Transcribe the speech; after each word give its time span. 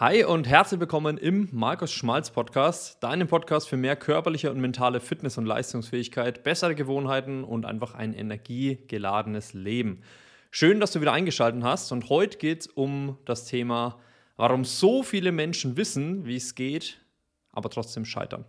Hi 0.00 0.24
und 0.24 0.48
herzlich 0.48 0.80
willkommen 0.80 1.18
im 1.18 1.50
Markus 1.52 1.92
Schmalz 1.92 2.30
Podcast, 2.30 3.02
deinem 3.02 3.28
Podcast 3.28 3.68
für 3.68 3.76
mehr 3.76 3.96
körperliche 3.96 4.50
und 4.50 4.58
mentale 4.58 4.98
Fitness 4.98 5.36
und 5.36 5.44
Leistungsfähigkeit, 5.44 6.42
bessere 6.42 6.74
Gewohnheiten 6.74 7.44
und 7.44 7.66
einfach 7.66 7.94
ein 7.94 8.14
energiegeladenes 8.14 9.52
Leben. 9.52 10.00
Schön, 10.50 10.80
dass 10.80 10.92
du 10.92 11.02
wieder 11.02 11.12
eingeschaltet 11.12 11.62
hast 11.64 11.92
und 11.92 12.08
heute 12.08 12.38
geht 12.38 12.60
es 12.60 12.66
um 12.68 13.18
das 13.26 13.44
Thema, 13.44 13.98
warum 14.38 14.64
so 14.64 15.02
viele 15.02 15.32
Menschen 15.32 15.76
wissen, 15.76 16.24
wie 16.24 16.36
es 16.36 16.54
geht, 16.54 16.98
aber 17.52 17.68
trotzdem 17.68 18.06
scheitern. 18.06 18.46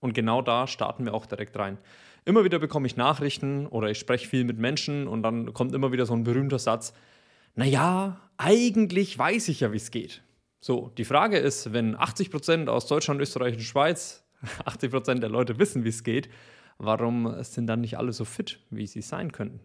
Und 0.00 0.12
genau 0.12 0.42
da 0.42 0.66
starten 0.66 1.06
wir 1.06 1.14
auch 1.14 1.24
direkt 1.24 1.58
rein. 1.58 1.78
Immer 2.26 2.44
wieder 2.44 2.58
bekomme 2.58 2.86
ich 2.86 2.98
Nachrichten 2.98 3.66
oder 3.66 3.88
ich 3.88 3.98
spreche 3.98 4.28
viel 4.28 4.44
mit 4.44 4.58
Menschen 4.58 5.08
und 5.08 5.22
dann 5.22 5.54
kommt 5.54 5.72
immer 5.72 5.92
wieder 5.92 6.04
so 6.04 6.12
ein 6.12 6.24
berühmter 6.24 6.58
Satz, 6.58 6.92
naja, 7.54 8.20
eigentlich 8.36 9.18
weiß 9.18 9.48
ich 9.48 9.60
ja, 9.60 9.72
wie 9.72 9.78
es 9.78 9.90
geht. 9.90 10.20
So, 10.60 10.92
die 10.98 11.04
Frage 11.04 11.38
ist, 11.38 11.72
wenn 11.72 11.96
80 11.96 12.30
Prozent 12.30 12.68
aus 12.68 12.86
Deutschland, 12.86 13.20
Österreich 13.20 13.54
und 13.54 13.62
Schweiz, 13.62 14.24
80 14.64 14.90
Prozent 14.90 15.22
der 15.22 15.30
Leute 15.30 15.58
wissen, 15.58 15.84
wie 15.84 15.88
es 15.88 16.02
geht, 16.02 16.28
warum 16.78 17.42
sind 17.42 17.66
dann 17.66 17.80
nicht 17.80 17.98
alle 17.98 18.12
so 18.12 18.24
fit, 18.24 18.60
wie 18.70 18.86
sie 18.86 19.02
sein 19.02 19.32
könnten? 19.32 19.60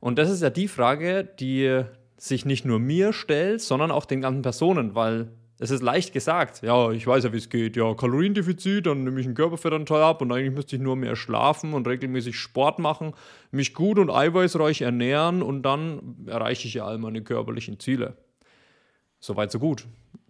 Und 0.00 0.18
das 0.18 0.30
ist 0.30 0.42
ja 0.42 0.50
die 0.50 0.68
Frage, 0.68 1.24
die 1.24 1.84
sich 2.16 2.44
nicht 2.44 2.64
nur 2.64 2.78
mir 2.78 3.12
stellt, 3.12 3.60
sondern 3.60 3.90
auch 3.90 4.04
den 4.04 4.20
ganzen 4.20 4.42
Personen, 4.42 4.94
weil 4.94 5.32
es 5.58 5.70
ist 5.70 5.82
leicht 5.82 6.12
gesagt, 6.12 6.62
ja, 6.62 6.90
ich 6.90 7.06
weiß 7.06 7.22
ja, 7.22 7.32
wie 7.32 7.36
es 7.36 7.48
geht. 7.48 7.76
Ja, 7.76 7.94
Kaloriendefizit, 7.94 8.86
dann 8.86 9.04
nehme 9.04 9.20
ich 9.20 9.26
einen 9.26 9.36
Körperfettanteil 9.36 10.02
ab 10.02 10.20
und 10.20 10.32
eigentlich 10.32 10.52
müsste 10.52 10.74
ich 10.74 10.82
nur 10.82 10.96
mehr 10.96 11.14
schlafen 11.14 11.72
und 11.72 11.86
regelmäßig 11.86 12.36
Sport 12.36 12.80
machen, 12.80 13.12
mich 13.52 13.74
gut 13.74 13.98
und 13.98 14.10
eiweißreich 14.10 14.80
ernähren 14.80 15.40
und 15.40 15.62
dann 15.62 16.26
erreiche 16.26 16.66
ich 16.66 16.74
ja 16.74 16.84
all 16.84 16.98
meine 16.98 17.22
körperlichen 17.22 17.78
Ziele. 17.78 18.16
Soweit, 19.20 19.52
so 19.52 19.60
gut. 19.60 19.86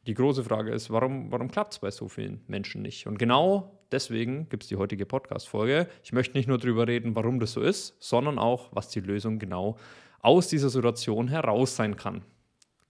Die 0.08 0.14
große 0.14 0.42
Frage 0.42 0.72
ist, 0.72 0.90
warum, 0.90 1.30
warum 1.30 1.48
klappt 1.48 1.74
es 1.74 1.78
bei 1.78 1.92
so 1.92 2.08
vielen 2.08 2.40
Menschen 2.48 2.82
nicht? 2.82 3.06
Und 3.06 3.20
genau 3.20 3.78
deswegen 3.92 4.48
gibt 4.48 4.64
es 4.64 4.68
die 4.68 4.74
heutige 4.74 5.06
Podcast-Folge. 5.06 5.86
Ich 6.02 6.12
möchte 6.12 6.36
nicht 6.36 6.48
nur 6.48 6.58
darüber 6.58 6.88
reden, 6.88 7.14
warum 7.14 7.38
das 7.38 7.52
so 7.52 7.60
ist, 7.60 7.94
sondern 8.00 8.36
auch, 8.36 8.70
was 8.72 8.88
die 8.88 8.98
Lösung 8.98 9.38
genau 9.38 9.76
aus 10.20 10.48
dieser 10.48 10.70
Situation 10.70 11.28
heraus 11.28 11.76
sein 11.76 11.94
kann. 11.94 12.22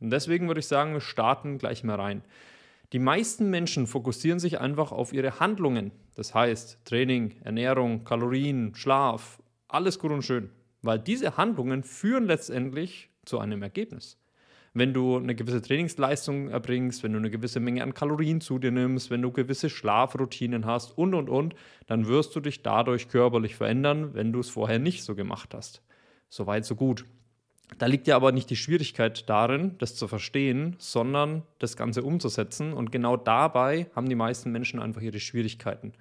Und 0.00 0.08
deswegen 0.08 0.46
würde 0.46 0.60
ich 0.60 0.66
sagen, 0.66 0.94
wir 0.94 1.02
starten 1.02 1.58
gleich 1.58 1.84
mal 1.84 2.00
rein. 2.00 2.24
Die 2.94 2.98
meisten 2.98 3.50
Menschen 3.50 3.86
fokussieren 3.86 4.38
sich 4.38 4.58
einfach 4.58 4.90
auf 4.90 5.12
ihre 5.12 5.38
Handlungen. 5.38 5.92
Das 6.14 6.34
heißt, 6.34 6.78
Training, 6.86 7.34
Ernährung, 7.44 8.04
Kalorien, 8.04 8.74
Schlaf, 8.74 9.38
alles 9.68 9.98
gut 9.98 10.12
und 10.12 10.22
schön. 10.22 10.48
Weil 10.80 10.98
diese 10.98 11.36
Handlungen 11.36 11.84
führen 11.84 12.24
letztendlich 12.24 13.10
zu 13.26 13.38
einem 13.38 13.62
Ergebnis 13.62 14.21
wenn 14.74 14.94
du 14.94 15.16
eine 15.16 15.34
gewisse 15.34 15.60
Trainingsleistung 15.60 16.48
erbringst, 16.48 17.02
wenn 17.02 17.12
du 17.12 17.18
eine 17.18 17.30
gewisse 17.30 17.60
Menge 17.60 17.82
an 17.82 17.94
Kalorien 17.94 18.40
zu 18.40 18.58
dir 18.58 18.70
nimmst, 18.70 19.10
wenn 19.10 19.22
du 19.22 19.30
gewisse 19.30 19.68
Schlafroutinen 19.68 20.64
hast 20.64 20.96
und, 20.96 21.14
und, 21.14 21.28
und, 21.28 21.54
dann 21.86 22.06
wirst 22.06 22.34
du 22.34 22.40
dich 22.40 22.62
dadurch 22.62 23.08
körperlich 23.08 23.54
verändern, 23.54 24.14
wenn 24.14 24.32
du 24.32 24.40
es 24.40 24.48
vorher 24.48 24.78
nicht 24.78 25.04
so 25.04 25.14
gemacht 25.14 25.54
hast. 25.54 25.82
Soweit, 26.28 26.64
so 26.64 26.74
gut. 26.74 27.04
Da 27.78 27.86
liegt 27.86 28.06
ja 28.06 28.16
aber 28.16 28.32
nicht 28.32 28.50
die 28.50 28.56
Schwierigkeit 28.56 29.28
darin, 29.28 29.76
das 29.78 29.94
zu 29.94 30.08
verstehen, 30.08 30.76
sondern 30.78 31.42
das 31.58 31.76
Ganze 31.76 32.02
umzusetzen. 32.02 32.72
Und 32.72 32.92
genau 32.92 33.16
dabei 33.16 33.86
haben 33.94 34.08
die 34.08 34.14
meisten 34.14 34.52
Menschen 34.52 34.80
einfach 34.80 35.00
ihre 35.00 35.20
Schwierigkeiten. 35.20 35.92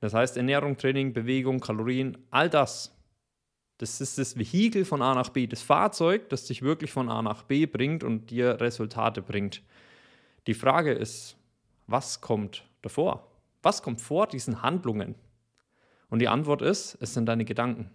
Das 0.00 0.14
heißt, 0.14 0.36
Ernährung, 0.36 0.76
Training, 0.76 1.12
Bewegung, 1.12 1.60
Kalorien, 1.60 2.18
all 2.30 2.50
das 2.50 2.95
das 3.78 4.00
ist 4.00 4.18
das 4.18 4.38
Vehikel 4.38 4.84
von 4.84 5.02
A 5.02 5.14
nach 5.14 5.28
B, 5.28 5.46
das 5.46 5.62
Fahrzeug, 5.62 6.28
das 6.30 6.44
dich 6.44 6.62
wirklich 6.62 6.92
von 6.92 7.10
A 7.10 7.20
nach 7.22 7.42
B 7.42 7.66
bringt 7.66 8.04
und 8.04 8.30
dir 8.30 8.60
Resultate 8.60 9.22
bringt. 9.22 9.62
Die 10.46 10.54
Frage 10.54 10.92
ist, 10.92 11.36
was 11.86 12.20
kommt 12.20 12.64
davor? 12.82 13.30
Was 13.62 13.82
kommt 13.82 14.00
vor 14.00 14.26
diesen 14.26 14.62
Handlungen? 14.62 15.14
Und 16.08 16.20
die 16.20 16.28
Antwort 16.28 16.62
ist, 16.62 16.96
es 17.00 17.14
sind 17.14 17.26
deine 17.26 17.44
Gedanken. 17.44 17.90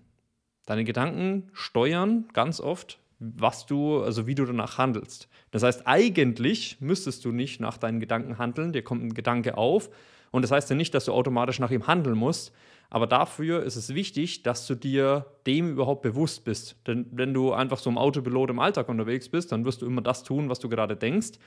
Deine 0.65 0.83
Gedanken 0.83 1.49
steuern 1.53 2.27
ganz 2.33 2.59
oft, 2.59 2.99
was 3.19 3.65
du, 3.65 4.01
also 4.01 4.27
wie 4.27 4.35
du 4.35 4.45
danach 4.45 4.77
handelst. 4.77 5.29
Das 5.51 5.63
heißt, 5.63 5.87
eigentlich 5.87 6.79
müsstest 6.79 7.25
du 7.25 7.31
nicht 7.31 7.59
nach 7.59 7.77
deinen 7.77 7.99
Gedanken 7.99 8.37
handeln, 8.37 8.73
dir 8.73 8.83
kommt 8.83 9.03
ein 9.03 9.13
Gedanke 9.13 9.57
auf 9.57 9.89
und 10.31 10.43
das 10.43 10.51
heißt 10.51 10.69
ja 10.69 10.75
nicht, 10.75 10.93
dass 10.93 11.05
du 11.05 11.13
automatisch 11.13 11.59
nach 11.59 11.71
ihm 11.71 11.87
handeln 11.87 12.17
musst, 12.17 12.53
aber 12.91 13.07
dafür 13.07 13.63
ist 13.63 13.77
es 13.77 13.95
wichtig, 13.95 14.43
dass 14.43 14.67
du 14.67 14.75
dir 14.75 15.25
dem 15.47 15.71
überhaupt 15.71 16.01
bewusst 16.01 16.43
bist. 16.43 16.75
Denn 16.85 17.07
wenn 17.13 17.33
du 17.33 17.53
einfach 17.53 17.77
so 17.77 17.89
im 17.89 17.97
Autopilot 17.97 18.49
im 18.49 18.59
Alltag 18.59 18.89
unterwegs 18.89 19.29
bist, 19.29 19.53
dann 19.53 19.63
wirst 19.63 19.81
du 19.81 19.85
immer 19.85 20.01
das 20.01 20.23
tun, 20.23 20.49
was 20.49 20.59
du 20.59 20.67
gerade 20.67 20.97
denkst. 20.97 21.39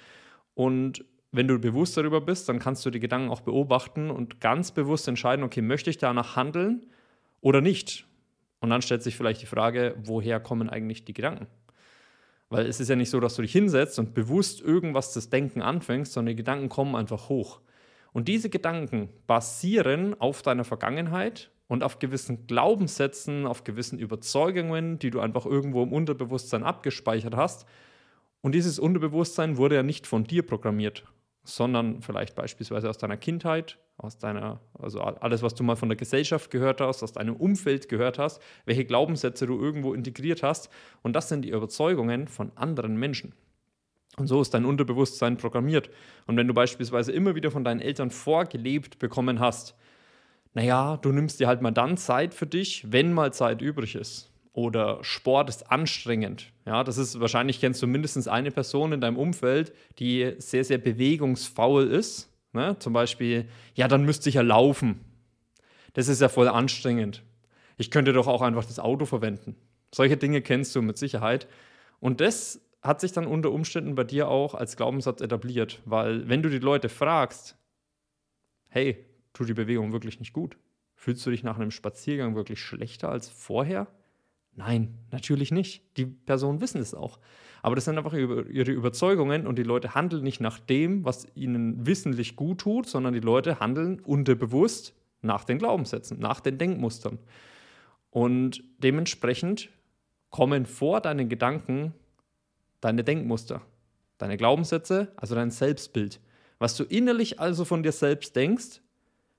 Und 0.55 1.05
wenn 1.33 1.47
du 1.47 1.59
bewusst 1.59 1.99
darüber 1.99 2.23
bist, 2.23 2.49
dann 2.49 2.61
kannst 2.61 2.87
du 2.87 2.91
die 2.91 2.99
Gedanken 2.99 3.29
auch 3.29 3.43
beobachten 3.43 4.11
und 4.11 4.41
ganz 4.41 4.73
bewusst 4.73 5.07
entscheiden, 5.07 5.45
okay, 5.45 5.61
möchte 5.61 5.91
ich 5.91 5.99
danach 5.99 6.35
handeln 6.35 6.87
oder 7.43 7.61
nicht? 7.61 8.07
Und 8.61 8.71
dann 8.71 8.81
stellt 8.81 9.03
sich 9.03 9.15
vielleicht 9.15 9.43
die 9.43 9.47
Frage, 9.47 9.97
woher 10.03 10.41
kommen 10.41 10.71
eigentlich 10.71 11.05
die 11.05 11.13
Gedanken? 11.13 11.47
Weil 12.49 12.65
es 12.65 12.81
ist 12.81 12.89
ja 12.89 12.97
nicht 12.97 13.11
so, 13.11 13.21
dass 13.21 13.37
du 13.37 13.43
dich 13.43 13.53
hinsetzt 13.53 13.99
und 13.99 14.15
bewusst 14.15 14.63
irgendwas 14.63 15.13
das 15.13 15.29
Denken 15.29 15.61
anfängst, 15.61 16.15
sondern 16.15 16.33
die 16.33 16.37
Gedanken 16.37 16.71
kommen 16.71 16.97
einfach 16.97 17.29
hoch. 17.29 17.61
Und 18.15 18.29
diese 18.29 18.49
Gedanken 18.49 19.09
basieren 19.27 20.19
auf 20.21 20.43
deiner 20.43 20.63
Vergangenheit 20.63 21.51
und 21.67 21.83
auf 21.83 21.99
gewissen 21.99 22.47
Glaubenssätzen, 22.47 23.45
auf 23.45 23.65
gewissen 23.65 23.99
Überzeugungen, 23.99 25.01
die 25.01 25.11
du 25.11 25.19
einfach 25.19 25.45
irgendwo 25.47 25.83
im 25.83 25.93
Unterbewusstsein 25.93 26.63
abgespeichert 26.63 27.35
hast. 27.35 27.67
Und 28.41 28.55
dieses 28.55 28.79
Unterbewusstsein 28.79 29.57
wurde 29.57 29.75
ja 29.75 29.83
nicht 29.83 30.07
von 30.07 30.23
dir 30.23 30.47
programmiert, 30.47 31.05
sondern 31.43 32.03
vielleicht 32.03 32.37
beispielsweise 32.37 32.89
aus 32.89 32.99
deiner 32.99 33.17
Kindheit, 33.17 33.81
aus 33.97 34.17
deiner, 34.17 34.61
also 34.79 35.01
alles, 35.01 35.43
was 35.43 35.57
du 35.57 35.65
mal 35.65 35.75
von 35.75 35.89
der 35.89 35.97
Gesellschaft 35.97 36.53
gehört 36.53 36.81
hast, 36.81 37.03
aus 37.03 37.15
deinem 37.15 37.35
Umfeld 37.35 37.89
gehört 37.89 38.21
hast, 38.21 38.41
welche 38.65 38.85
Glaubenssätze 38.85 39.49
du 39.49 39.61
irgendwo 39.61 39.93
integriert 39.93 40.45
hast. 40.45 40.71
Und 41.03 41.17
das 41.17 41.29
sind 41.29 41.43
die 41.43 41.51
Überzeugungen 41.51 42.29
von 42.29 42.53
anderen 42.55 42.97
Menschen. 42.97 43.35
Und 44.17 44.27
so 44.29 44.41
ist 44.41 44.55
dein 44.55 44.65
Unterbewusstsein 44.65 45.37
programmiert. 45.37 45.91
Und 46.27 46.37
wenn 46.37 46.47
du 46.47 46.55
beispielsweise 46.55 47.13
immer 47.13 47.35
wieder 47.35 47.51
von 47.51 47.65
deinen 47.65 47.81
Eltern 47.81 48.11
vorgelebt 48.11 48.99
bekommen 48.99 49.41
hast, 49.41 49.75
naja, 50.53 50.97
du 50.99 51.11
nimmst 51.11 51.41
dir 51.41 51.49
halt 51.49 51.63
mal 51.63 51.73
dann 51.73 51.97
Zeit 51.97 52.33
für 52.33 52.47
dich, 52.47 52.93
wenn 52.93 53.13
mal 53.13 53.33
Zeit 53.33 53.61
übrig 53.61 53.97
ist. 53.97 54.31
Oder 54.53 55.03
Sport 55.03 55.49
ist 55.49 55.73
anstrengend. 55.73 56.53
Ja, 56.65 56.85
das 56.85 56.97
ist 56.97 57.19
wahrscheinlich 57.19 57.59
kennst 57.59 57.83
du 57.83 57.89
mindestens 57.89 58.29
eine 58.29 58.53
Person 58.53 58.93
in 58.93 59.01
deinem 59.01 59.17
Umfeld, 59.17 59.73
die 59.99 60.35
sehr, 60.39 60.65
sehr 60.65 60.79
bewegungsfaul 60.79 61.89
ist. 61.89 62.31
Ne? 62.53 62.77
Zum 62.79 62.93
Beispiel, 62.93 63.49
ja, 63.75 63.89
dann 63.89 64.05
müsste 64.05 64.29
ich 64.29 64.37
ja 64.37 64.43
laufen. 64.43 65.01
Das 65.95 66.07
ist 66.07 66.21
ja 66.21 66.29
voll 66.29 66.49
anstrengend. 66.49 67.25
Ich 67.77 67.91
könnte 67.91 68.13
doch 68.13 68.29
auch 68.29 68.43
einfach 68.43 68.65
das 68.65 68.79
Auto 68.79 69.07
verwenden. 69.07 69.57
Solche 69.93 70.17
Dinge 70.17 70.41
kennst 70.41 70.75
du 70.77 70.83
mit 70.83 70.99
Sicherheit. 70.99 71.49
Und 71.99 72.21
das 72.21 72.61
hat 72.85 73.01
sich 73.01 73.13
dann 73.13 73.27
unter 73.27 73.51
Umständen 73.51 73.95
bei 73.95 74.05
dir 74.05 74.29
auch 74.29 74.55
als 74.55 74.77
Glaubenssatz 74.77 75.23
etabliert, 75.23 75.81
weil 75.87 76.29
wenn 76.29 76.43
du 76.43 76.51
die 76.51 76.59
Leute 76.59 76.91
fragst, 76.91 77.57
hey, 78.69 79.05
tut 79.33 79.49
die 79.49 79.55
Bewegung 79.55 79.93
wirklich 79.93 80.21
nicht 80.21 80.35
gut? 80.35 80.59
Fühlst 80.95 81.25
du 81.25 81.31
dich 81.31 81.43
nach 81.43 81.57
einem 81.57 81.71
Spaziergang 81.71 82.37
wirklich 82.37 82.61
schlechter 82.61 83.09
als 83.09 83.29
vorher? 83.31 83.87
Nein, 84.53 84.99
natürlich 85.11 85.51
nicht. 85.51 85.83
Die 85.97 86.07
Personen 86.07 86.61
wissen 86.61 86.81
es 86.81 86.95
auch. 86.95 87.19
Aber 87.63 87.75
das 87.75 87.87
sind 87.87 87.97
einfach 87.97 88.13
ihre 88.13 88.71
Überzeugungen 88.71 89.47
und 89.47 89.57
die 89.59 89.63
Leute 89.63 89.95
handeln 89.95 90.23
nicht 90.23 90.41
nach 90.41 90.61
dem, 90.61 91.05
was 91.05 91.27
ihnen 91.35 91.87
wissentlich 91.87 92.37
gut 92.37 92.61
tut, 92.61 92.87
sondern 92.87 93.15
die 93.15 93.21
Leute 93.21 93.59
handeln 93.59 94.01
unterbewusst 94.01 94.95
nach 95.23 95.45
den 95.45 95.59
Glaubenssätzen, 95.59 96.21
nach 96.21 96.41
den 96.41 96.59
Denkmustern. 96.59 97.19
Und 98.11 98.63
dementsprechend 98.79 99.71
kommen 100.29 100.67
vor 100.67 101.01
deinen 101.01 101.29
Gedanken 101.29 101.95
deine 102.85 103.03
Denkmuster, 103.03 103.63
deine 104.19 104.37
Glaubenssätze, 104.37 105.13
also 105.17 105.35
dein 105.35 105.51
Selbstbild. 105.51 106.21
Was 106.59 106.77
du 106.77 106.85
innerlich 106.85 107.41
also 107.41 107.65
von 107.65 107.83
dir 107.83 107.93
selbst 107.93 108.37
denkst, 108.37 108.81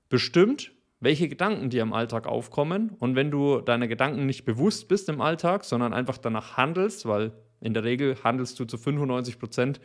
bestimmt, 0.08 0.72
welche 1.00 1.28
Gedanken 1.28 1.70
dir 1.70 1.82
im 1.82 1.92
Alltag 1.92 2.26
aufkommen. 2.26 2.90
Und 2.98 3.14
wenn 3.14 3.30
du 3.30 3.60
deine 3.60 3.88
Gedanken 3.88 4.26
nicht 4.26 4.44
bewusst 4.44 4.88
bist 4.88 5.08
im 5.08 5.20
Alltag, 5.20 5.64
sondern 5.64 5.92
einfach 5.92 6.18
danach 6.18 6.56
handelst, 6.56 7.06
weil 7.06 7.32
in 7.60 7.74
der 7.74 7.84
Regel 7.84 8.16
handelst 8.24 8.58
du 8.58 8.64
zu 8.64 8.78
95 8.78 9.38
Prozent 9.38 9.80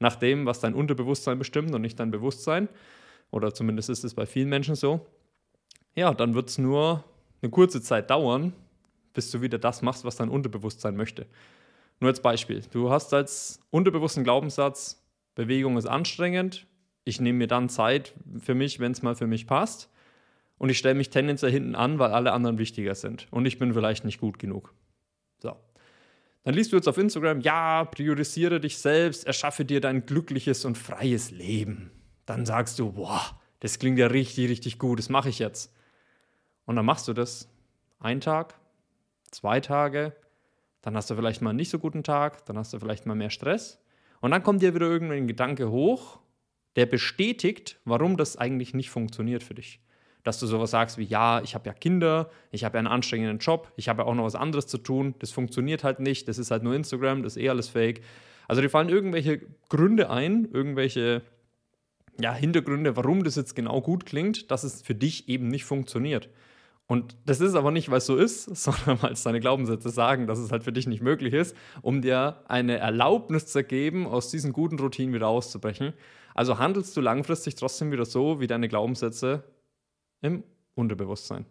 nach 0.00 0.16
dem, 0.16 0.46
was 0.46 0.60
dein 0.60 0.74
Unterbewusstsein 0.74 1.38
bestimmt 1.38 1.74
und 1.74 1.82
nicht 1.82 2.00
dein 2.00 2.10
Bewusstsein, 2.10 2.68
oder 3.30 3.54
zumindest 3.54 3.90
ist 3.90 4.04
es 4.04 4.14
bei 4.14 4.26
vielen 4.26 4.48
Menschen 4.48 4.74
so, 4.74 5.06
ja, 5.94 6.12
dann 6.12 6.34
wird 6.34 6.48
es 6.48 6.58
nur 6.58 7.04
eine 7.42 7.50
kurze 7.50 7.80
Zeit 7.80 8.10
dauern, 8.10 8.52
bis 9.12 9.30
du 9.30 9.40
wieder 9.40 9.58
das 9.58 9.82
machst, 9.82 10.04
was 10.04 10.16
dein 10.16 10.28
Unterbewusstsein 10.28 10.96
möchte. 10.96 11.26
Nur 12.00 12.10
als 12.10 12.20
Beispiel. 12.20 12.62
Du 12.70 12.90
hast 12.90 13.14
als 13.14 13.60
unterbewussten 13.70 14.24
Glaubenssatz, 14.24 15.02
Bewegung 15.34 15.76
ist 15.76 15.86
anstrengend. 15.86 16.66
Ich 17.04 17.20
nehme 17.20 17.38
mir 17.38 17.46
dann 17.46 17.68
Zeit 17.68 18.14
für 18.40 18.54
mich, 18.54 18.80
wenn 18.80 18.92
es 18.92 19.02
mal 19.02 19.14
für 19.14 19.26
mich 19.26 19.46
passt. 19.46 19.90
Und 20.58 20.70
ich 20.70 20.78
stelle 20.78 20.94
mich 20.94 21.10
tendenziell 21.10 21.50
hinten 21.50 21.74
an, 21.74 21.98
weil 21.98 22.12
alle 22.12 22.32
anderen 22.32 22.58
wichtiger 22.58 22.94
sind. 22.94 23.26
Und 23.30 23.46
ich 23.46 23.58
bin 23.58 23.74
vielleicht 23.74 24.04
nicht 24.04 24.20
gut 24.20 24.38
genug. 24.38 24.72
So. 25.38 25.56
Dann 26.44 26.54
liest 26.54 26.72
du 26.72 26.76
jetzt 26.76 26.88
auf 26.88 26.98
Instagram, 26.98 27.40
ja, 27.40 27.84
priorisiere 27.84 28.60
dich 28.60 28.78
selbst, 28.78 29.26
erschaffe 29.26 29.64
dir 29.64 29.80
dein 29.80 30.06
glückliches 30.06 30.64
und 30.64 30.78
freies 30.78 31.30
Leben. 31.30 31.90
Dann 32.26 32.46
sagst 32.46 32.78
du, 32.78 32.92
boah, 32.92 33.40
das 33.60 33.78
klingt 33.78 33.98
ja 33.98 34.06
richtig, 34.06 34.48
richtig 34.48 34.78
gut, 34.78 34.98
das 34.98 35.08
mache 35.08 35.28
ich 35.30 35.38
jetzt. 35.38 35.74
Und 36.66 36.76
dann 36.76 36.84
machst 36.86 37.08
du 37.08 37.12
das. 37.12 37.48
Ein 37.98 38.20
Tag, 38.20 38.54
zwei 39.30 39.60
Tage, 39.60 40.14
dann 40.84 40.96
hast 40.96 41.08
du 41.08 41.14
vielleicht 41.14 41.40
mal 41.40 41.50
einen 41.50 41.56
nicht 41.56 41.70
so 41.70 41.78
guten 41.78 42.02
Tag, 42.02 42.44
dann 42.44 42.58
hast 42.58 42.74
du 42.74 42.78
vielleicht 42.78 43.06
mal 43.06 43.14
mehr 43.14 43.30
Stress. 43.30 43.80
Und 44.20 44.32
dann 44.32 44.42
kommt 44.42 44.60
dir 44.60 44.74
wieder 44.74 44.86
irgendein 44.86 45.26
Gedanke 45.26 45.70
hoch, 45.70 46.18
der 46.76 46.84
bestätigt, 46.84 47.80
warum 47.86 48.18
das 48.18 48.36
eigentlich 48.36 48.74
nicht 48.74 48.90
funktioniert 48.90 49.42
für 49.42 49.54
dich. 49.54 49.80
Dass 50.24 50.38
du 50.38 50.46
sowas 50.46 50.72
sagst 50.72 50.98
wie, 50.98 51.04
ja, 51.04 51.40
ich 51.40 51.54
habe 51.54 51.66
ja 51.66 51.72
Kinder, 51.72 52.28
ich 52.50 52.64
habe 52.64 52.76
ja 52.76 52.80
einen 52.80 52.88
anstrengenden 52.88 53.38
Job, 53.38 53.72
ich 53.76 53.88
habe 53.88 54.02
ja 54.02 54.08
auch 54.08 54.14
noch 54.14 54.24
was 54.24 54.34
anderes 54.34 54.66
zu 54.66 54.76
tun, 54.76 55.14
das 55.20 55.30
funktioniert 55.30 55.84
halt 55.84 56.00
nicht, 56.00 56.28
das 56.28 56.36
ist 56.36 56.50
halt 56.50 56.62
nur 56.62 56.74
Instagram, 56.74 57.22
das 57.22 57.36
ist 57.36 57.42
eh 57.42 57.48
alles 57.48 57.70
fake. 57.70 58.02
Also 58.46 58.60
dir 58.60 58.68
fallen 58.68 58.90
irgendwelche 58.90 59.40
Gründe 59.70 60.10
ein, 60.10 60.46
irgendwelche 60.52 61.22
ja, 62.20 62.34
Hintergründe, 62.34 62.94
warum 62.94 63.24
das 63.24 63.36
jetzt 63.36 63.56
genau 63.56 63.80
gut 63.80 64.04
klingt, 64.04 64.50
dass 64.50 64.64
es 64.64 64.82
für 64.82 64.94
dich 64.94 65.30
eben 65.30 65.48
nicht 65.48 65.64
funktioniert. 65.64 66.28
Und 66.86 67.16
das 67.24 67.40
ist 67.40 67.54
aber 67.54 67.70
nicht, 67.70 67.90
weil 67.90 67.98
es 67.98 68.06
so 68.06 68.16
ist, 68.16 68.44
sondern 68.56 69.02
weil 69.02 69.12
es 69.12 69.22
deine 69.22 69.40
Glaubenssätze 69.40 69.90
sagen, 69.90 70.26
dass 70.26 70.38
es 70.38 70.52
halt 70.52 70.64
für 70.64 70.72
dich 70.72 70.86
nicht 70.86 71.02
möglich 71.02 71.34
ist, 71.34 71.56
um 71.82 72.02
dir 72.02 72.42
eine 72.46 72.78
Erlaubnis 72.78 73.46
zu 73.46 73.64
geben, 73.64 74.06
aus 74.06 74.30
diesen 74.30 74.52
guten 74.52 74.78
Routinen 74.78 75.14
wieder 75.14 75.28
auszubrechen. 75.28 75.94
Also 76.34 76.58
handelst 76.58 76.96
du 76.96 77.00
langfristig 77.00 77.54
trotzdem 77.54 77.92
wieder 77.92 78.04
so, 78.04 78.40
wie 78.40 78.46
deine 78.46 78.68
Glaubenssätze 78.68 79.44
im 80.20 80.42
Unterbewusstsein. 80.74 81.46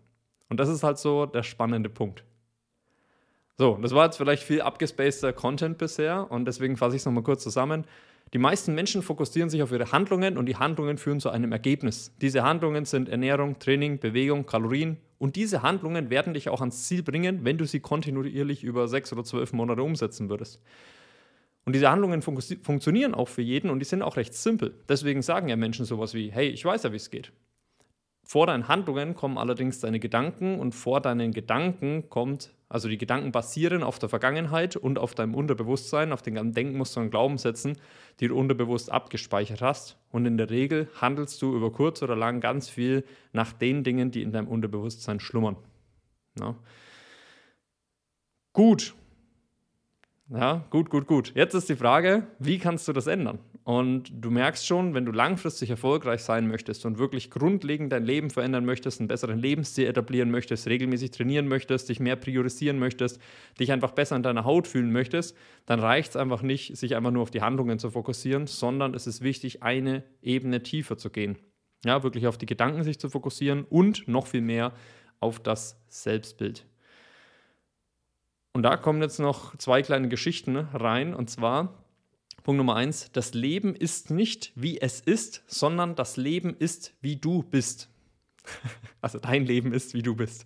Und 0.49 0.59
das 0.59 0.69
ist 0.69 0.83
halt 0.83 0.97
so 0.97 1.25
der 1.25 1.43
spannende 1.43 1.89
Punkt. 1.89 2.23
So, 3.57 3.77
das 3.81 3.93
war 3.93 4.05
jetzt 4.05 4.17
vielleicht 4.17 4.43
viel 4.43 4.61
abgespaceter 4.61 5.31
Content 5.31 5.77
bisher 5.77 6.29
und 6.31 6.45
deswegen 6.45 6.75
fasse 6.75 6.95
ich 6.95 7.01
es 7.01 7.05
nochmal 7.05 7.23
kurz 7.23 7.43
zusammen. 7.43 7.85
Die 8.33 8.39
meisten 8.39 8.73
Menschen 8.73 9.03
fokussieren 9.03 9.51
sich 9.51 9.61
auf 9.61 9.71
ihre 9.71 9.91
Handlungen 9.91 10.37
und 10.37 10.47
die 10.47 10.55
Handlungen 10.55 10.97
führen 10.97 11.19
zu 11.19 11.29
einem 11.29 11.51
Ergebnis. 11.51 12.11
Diese 12.19 12.41
Handlungen 12.41 12.85
sind 12.85 13.07
Ernährung, 13.07 13.59
Training, 13.59 13.99
Bewegung, 13.99 14.47
Kalorien 14.47 14.97
und 15.19 15.35
diese 15.35 15.61
Handlungen 15.61 16.09
werden 16.09 16.33
dich 16.33 16.49
auch 16.49 16.59
ans 16.59 16.87
Ziel 16.87 17.03
bringen, 17.03 17.45
wenn 17.45 17.59
du 17.59 17.65
sie 17.65 17.79
kontinuierlich 17.79 18.63
über 18.63 18.87
sechs 18.87 19.13
oder 19.13 19.23
zwölf 19.23 19.53
Monate 19.53 19.83
umsetzen 19.83 20.29
würdest. 20.29 20.59
Und 21.65 21.73
diese 21.73 21.91
Handlungen 21.91 22.23
fun 22.23 22.39
funktionieren 22.63 23.13
auch 23.13 23.29
für 23.29 23.43
jeden 23.43 23.69
und 23.69 23.79
die 23.79 23.85
sind 23.85 24.01
auch 24.01 24.17
recht 24.17 24.33
simpel. 24.33 24.73
Deswegen 24.89 25.21
sagen 25.21 25.47
ja 25.47 25.55
Menschen 25.55 25.85
sowas 25.85 26.15
wie, 26.15 26.31
hey, 26.31 26.49
ich 26.49 26.65
weiß 26.65 26.83
ja, 26.83 26.91
wie 26.91 26.97
es 26.97 27.11
geht. 27.11 27.31
Vor 28.25 28.47
deinen 28.47 28.69
Handlungen 28.69 29.15
kommen 29.15 29.37
allerdings 29.37 29.79
deine 29.79 29.99
Gedanken 29.99 30.59
und 30.59 30.73
vor 30.73 31.01
deinen 31.01 31.33
Gedanken 31.33 32.09
kommt, 32.09 32.53
also 32.69 32.87
die 32.87 32.97
Gedanken 32.97 33.33
basieren 33.33 33.83
auf 33.83 33.99
der 33.99 34.07
Vergangenheit 34.07 34.77
und 34.77 34.97
auf 34.97 35.13
deinem 35.13 35.35
Unterbewusstsein, 35.35 36.13
auf 36.13 36.21
den 36.21 36.35
ganzen 36.35 36.53
Denkmustern 36.53 37.03
und 37.03 37.09
Glaubenssätzen, 37.11 37.77
die 38.21 38.29
du 38.29 38.37
unterbewusst 38.37 38.91
abgespeichert 38.91 39.61
hast. 39.61 39.97
Und 40.09 40.25
in 40.25 40.37
der 40.37 40.49
Regel 40.49 40.89
handelst 40.99 41.41
du 41.41 41.53
über 41.53 41.71
kurz 41.71 42.01
oder 42.01 42.15
lang 42.15 42.39
ganz 42.39 42.69
viel 42.69 43.03
nach 43.33 43.51
den 43.51 43.83
Dingen, 43.83 44.09
die 44.09 44.21
in 44.21 44.31
deinem 44.31 44.47
Unterbewusstsein 44.47 45.19
schlummern. 45.19 45.57
Ja. 46.39 46.55
Gut, 48.53 48.95
ja, 50.33 50.65
gut, 50.71 50.89
gut, 50.89 51.05
gut. 51.05 51.31
Jetzt 51.35 51.53
ist 51.53 51.69
die 51.69 51.75
Frage, 51.75 52.25
wie 52.39 52.57
kannst 52.57 52.87
du 52.87 52.93
das 52.93 53.05
ändern? 53.05 53.37
Und 53.65 54.11
du 54.13 54.31
merkst 54.31 54.65
schon, 54.65 54.93
wenn 54.95 55.05
du 55.05 55.11
langfristig 55.11 55.69
erfolgreich 55.69 56.21
sein 56.21 56.47
möchtest 56.47 56.85
und 56.85 56.97
wirklich 56.97 57.29
grundlegend 57.29 57.93
dein 57.93 58.03
Leben 58.03 58.31
verändern 58.31 58.65
möchtest, 58.65 58.99
einen 58.99 59.07
besseren 59.07 59.37
Lebensstil 59.37 59.85
etablieren 59.87 60.31
möchtest, 60.31 60.67
regelmäßig 60.67 61.11
trainieren 61.11 61.47
möchtest, 61.47 61.87
dich 61.87 61.99
mehr 61.99 62.15
priorisieren 62.15 62.79
möchtest, 62.79 63.21
dich 63.59 63.71
einfach 63.71 63.91
besser 63.91 64.15
in 64.15 64.23
deiner 64.23 64.43
Haut 64.43 64.67
fühlen 64.67 64.91
möchtest, 64.91 65.37
dann 65.65 65.79
reicht 65.79 66.09
es 66.09 66.15
einfach 66.15 66.41
nicht, 66.41 66.75
sich 66.75 66.95
einfach 66.95 67.11
nur 67.11 67.21
auf 67.21 67.31
die 67.31 67.41
Handlungen 67.41 67.77
zu 67.77 67.91
fokussieren, 67.91 68.47
sondern 68.47 68.95
es 68.95 69.05
ist 69.05 69.21
wichtig, 69.21 69.61
eine 69.61 70.03
Ebene 70.23 70.63
tiefer 70.63 70.97
zu 70.97 71.11
gehen. 71.11 71.37
Ja, 71.85 72.01
wirklich 72.01 72.27
auf 72.27 72.37
die 72.39 72.47
Gedanken 72.47 72.83
sich 72.83 72.99
zu 72.99 73.09
fokussieren 73.09 73.65
und 73.69 74.07
noch 74.07 74.27
viel 74.27 74.41
mehr 74.41 74.73
auf 75.19 75.39
das 75.39 75.79
Selbstbild. 75.87 76.65
Und 78.53 78.63
da 78.63 78.77
kommen 78.77 79.01
jetzt 79.01 79.19
noch 79.19 79.57
zwei 79.57 79.81
kleine 79.81 80.09
Geschichten 80.09 80.55
rein. 80.55 81.13
Und 81.15 81.29
zwar 81.29 81.83
Punkt 82.43 82.57
Nummer 82.57 82.75
eins: 82.75 83.11
Das 83.11 83.33
Leben 83.33 83.75
ist 83.75 84.11
nicht 84.11 84.51
wie 84.55 84.79
es 84.79 84.99
ist, 84.99 85.43
sondern 85.47 85.95
das 85.95 86.17
Leben 86.17 86.55
ist 86.57 86.93
wie 87.01 87.15
du 87.15 87.43
bist. 87.43 87.89
Also 89.01 89.19
dein 89.19 89.45
Leben 89.45 89.73
ist 89.73 89.93
wie 89.93 90.01
du 90.01 90.15
bist. 90.15 90.45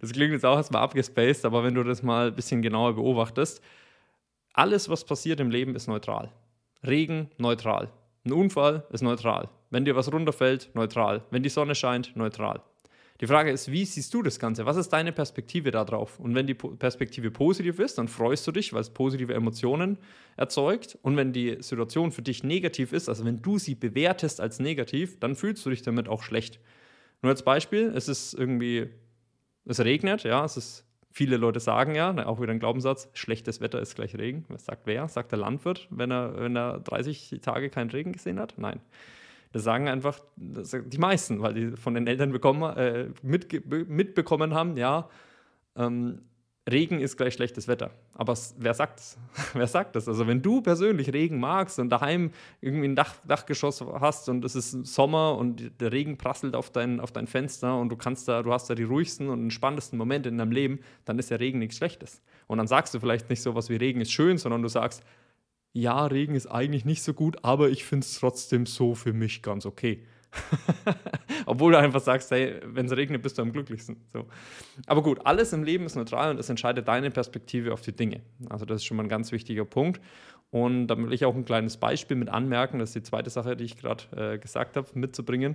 Das 0.00 0.12
klingt 0.12 0.32
jetzt 0.32 0.46
auch 0.46 0.56
erstmal 0.56 0.80
abgespaced, 0.80 1.44
aber 1.44 1.62
wenn 1.62 1.74
du 1.74 1.84
das 1.84 2.02
mal 2.02 2.28
ein 2.28 2.34
bisschen 2.34 2.62
genauer 2.62 2.94
beobachtest, 2.94 3.60
alles, 4.54 4.88
was 4.88 5.04
passiert 5.04 5.40
im 5.40 5.50
Leben, 5.50 5.74
ist 5.76 5.88
neutral. 5.88 6.32
Regen, 6.86 7.30
neutral. 7.36 7.90
Ein 8.24 8.32
Unfall 8.32 8.86
ist 8.92 9.02
neutral. 9.02 9.50
Wenn 9.68 9.84
dir 9.84 9.94
was 9.94 10.10
runterfällt, 10.10 10.70
neutral. 10.72 11.22
Wenn 11.30 11.42
die 11.42 11.50
Sonne 11.50 11.74
scheint, 11.74 12.16
neutral. 12.16 12.62
Die 13.20 13.26
Frage 13.26 13.50
ist, 13.50 13.72
wie 13.72 13.84
siehst 13.84 14.14
du 14.14 14.22
das 14.22 14.38
Ganze? 14.38 14.64
Was 14.64 14.76
ist 14.76 14.90
deine 14.90 15.10
Perspektive 15.10 15.72
darauf? 15.72 16.20
Und 16.20 16.36
wenn 16.36 16.46
die 16.46 16.54
Perspektive 16.54 17.32
positiv 17.32 17.80
ist, 17.80 17.98
dann 17.98 18.06
freust 18.06 18.46
du 18.46 18.52
dich, 18.52 18.72
weil 18.72 18.80
es 18.80 18.90
positive 18.90 19.34
Emotionen 19.34 19.98
erzeugt. 20.36 20.96
Und 21.02 21.16
wenn 21.16 21.32
die 21.32 21.56
Situation 21.60 22.12
für 22.12 22.22
dich 22.22 22.44
negativ 22.44 22.92
ist, 22.92 23.08
also 23.08 23.24
wenn 23.24 23.42
du 23.42 23.58
sie 23.58 23.74
bewertest 23.74 24.40
als 24.40 24.60
negativ, 24.60 25.18
dann 25.18 25.34
fühlst 25.34 25.66
du 25.66 25.70
dich 25.70 25.82
damit 25.82 26.08
auch 26.08 26.22
schlecht. 26.22 26.60
Nur 27.22 27.30
als 27.30 27.42
Beispiel, 27.42 27.92
es 27.92 28.06
ist 28.06 28.34
irgendwie, 28.34 28.88
es 29.64 29.80
regnet, 29.80 30.22
ja, 30.22 30.44
es 30.44 30.56
ist, 30.56 30.84
viele 31.10 31.38
Leute 31.38 31.58
sagen 31.58 31.96
ja, 31.96 32.24
auch 32.24 32.40
wieder 32.40 32.52
ein 32.52 32.60
Glaubenssatz, 32.60 33.08
schlechtes 33.14 33.60
Wetter 33.60 33.80
ist 33.80 33.96
gleich 33.96 34.16
Regen. 34.16 34.44
Was 34.48 34.66
sagt 34.66 34.86
wer? 34.86 35.08
Sagt 35.08 35.32
der 35.32 35.40
Landwirt, 35.40 35.88
wenn 35.90 36.12
er, 36.12 36.38
wenn 36.38 36.54
er 36.54 36.78
30 36.78 37.40
Tage 37.42 37.68
keinen 37.68 37.90
Regen 37.90 38.12
gesehen 38.12 38.38
hat? 38.38 38.54
Nein. 38.58 38.80
Das 39.52 39.64
sagen 39.64 39.88
einfach 39.88 40.20
das 40.36 40.70
sagen 40.70 40.90
die 40.90 40.98
meisten, 40.98 41.40
weil 41.40 41.54
die 41.54 41.76
von 41.76 41.94
den 41.94 42.06
Eltern 42.06 42.32
bekommen, 42.32 42.76
äh, 42.76 43.08
mit, 43.22 43.66
mitbekommen 43.88 44.54
haben, 44.54 44.76
ja, 44.76 45.08
ähm, 45.76 46.20
Regen 46.70 47.00
ist 47.00 47.16
gleich 47.16 47.34
schlechtes 47.34 47.66
Wetter. 47.66 47.90
Aber 48.14 48.36
wer 48.58 48.74
sagt 48.74 48.98
das? 48.98 49.18
wer 49.54 49.66
sagt 49.66 49.96
das? 49.96 50.06
Also 50.06 50.26
wenn 50.26 50.42
du 50.42 50.60
persönlich 50.60 51.12
Regen 51.12 51.40
magst 51.40 51.78
und 51.78 51.88
daheim 51.88 52.30
irgendwie 52.60 52.88
ein 52.88 52.96
Dach, 52.96 53.14
Dachgeschoss 53.26 53.80
hast 53.80 54.28
und 54.28 54.44
es 54.44 54.54
ist 54.54 54.86
Sommer 54.86 55.36
und 55.36 55.80
der 55.80 55.92
Regen 55.92 56.18
prasselt 56.18 56.54
auf 56.54 56.70
dein, 56.70 57.00
auf 57.00 57.10
dein 57.10 57.26
Fenster 57.26 57.78
und 57.78 57.88
du 57.88 57.96
kannst 57.96 58.28
da, 58.28 58.42
du 58.42 58.52
hast 58.52 58.68
da 58.68 58.74
die 58.74 58.82
ruhigsten 58.82 59.30
und 59.30 59.42
entspanntesten 59.44 59.98
Momente 59.98 60.28
in 60.28 60.36
deinem 60.36 60.52
Leben, 60.52 60.80
dann 61.04 61.18
ist 61.18 61.30
der 61.30 61.40
Regen 61.40 61.58
nichts 61.58 61.76
Schlechtes. 61.76 62.20
Und 62.46 62.58
dann 62.58 62.66
sagst 62.66 62.92
du 62.94 63.00
vielleicht 63.00 63.30
nicht 63.30 63.42
so 63.42 63.54
was 63.54 63.70
wie 63.70 63.76
Regen 63.76 64.00
ist 64.00 64.12
schön, 64.12 64.36
sondern 64.36 64.62
du 64.62 64.68
sagst, 64.68 65.02
ja, 65.80 66.06
Regen 66.06 66.34
ist 66.34 66.46
eigentlich 66.46 66.84
nicht 66.84 67.02
so 67.02 67.14
gut, 67.14 67.44
aber 67.44 67.70
ich 67.70 67.84
finde 67.84 68.04
es 68.04 68.18
trotzdem 68.18 68.66
so 68.66 68.94
für 68.94 69.12
mich 69.12 69.42
ganz 69.42 69.64
okay. 69.64 70.02
Obwohl 71.46 71.72
du 71.72 71.78
einfach 71.78 72.00
sagst, 72.00 72.30
hey, 72.30 72.60
wenn 72.64 72.86
es 72.86 72.96
regnet, 72.96 73.22
bist 73.22 73.38
du 73.38 73.42
am 73.42 73.52
glücklichsten. 73.52 73.96
So. 74.12 74.26
Aber 74.86 75.02
gut, 75.02 75.24
alles 75.24 75.52
im 75.52 75.62
Leben 75.62 75.86
ist 75.86 75.96
neutral 75.96 76.32
und 76.32 76.38
es 76.38 76.50
entscheidet 76.50 76.86
deine 76.86 77.10
Perspektive 77.10 77.72
auf 77.72 77.80
die 77.80 77.92
Dinge. 77.92 78.20
Also 78.50 78.66
das 78.66 78.76
ist 78.76 78.84
schon 78.84 78.96
mal 78.96 79.04
ein 79.04 79.08
ganz 79.08 79.32
wichtiger 79.32 79.64
Punkt. 79.64 80.00
Und 80.50 80.88
da 80.88 80.98
will 80.98 81.12
ich 81.12 81.24
auch 81.24 81.34
ein 81.34 81.44
kleines 81.44 81.76
Beispiel 81.76 82.16
mit 82.16 82.28
anmerken, 82.28 82.78
das 82.78 82.90
ist 82.90 82.96
die 82.96 83.02
zweite 83.02 83.30
Sache, 83.30 83.56
die 83.56 83.64
ich 83.64 83.76
gerade 83.76 84.34
äh, 84.34 84.38
gesagt 84.38 84.76
habe, 84.76 84.88
mitzubringen. 84.94 85.54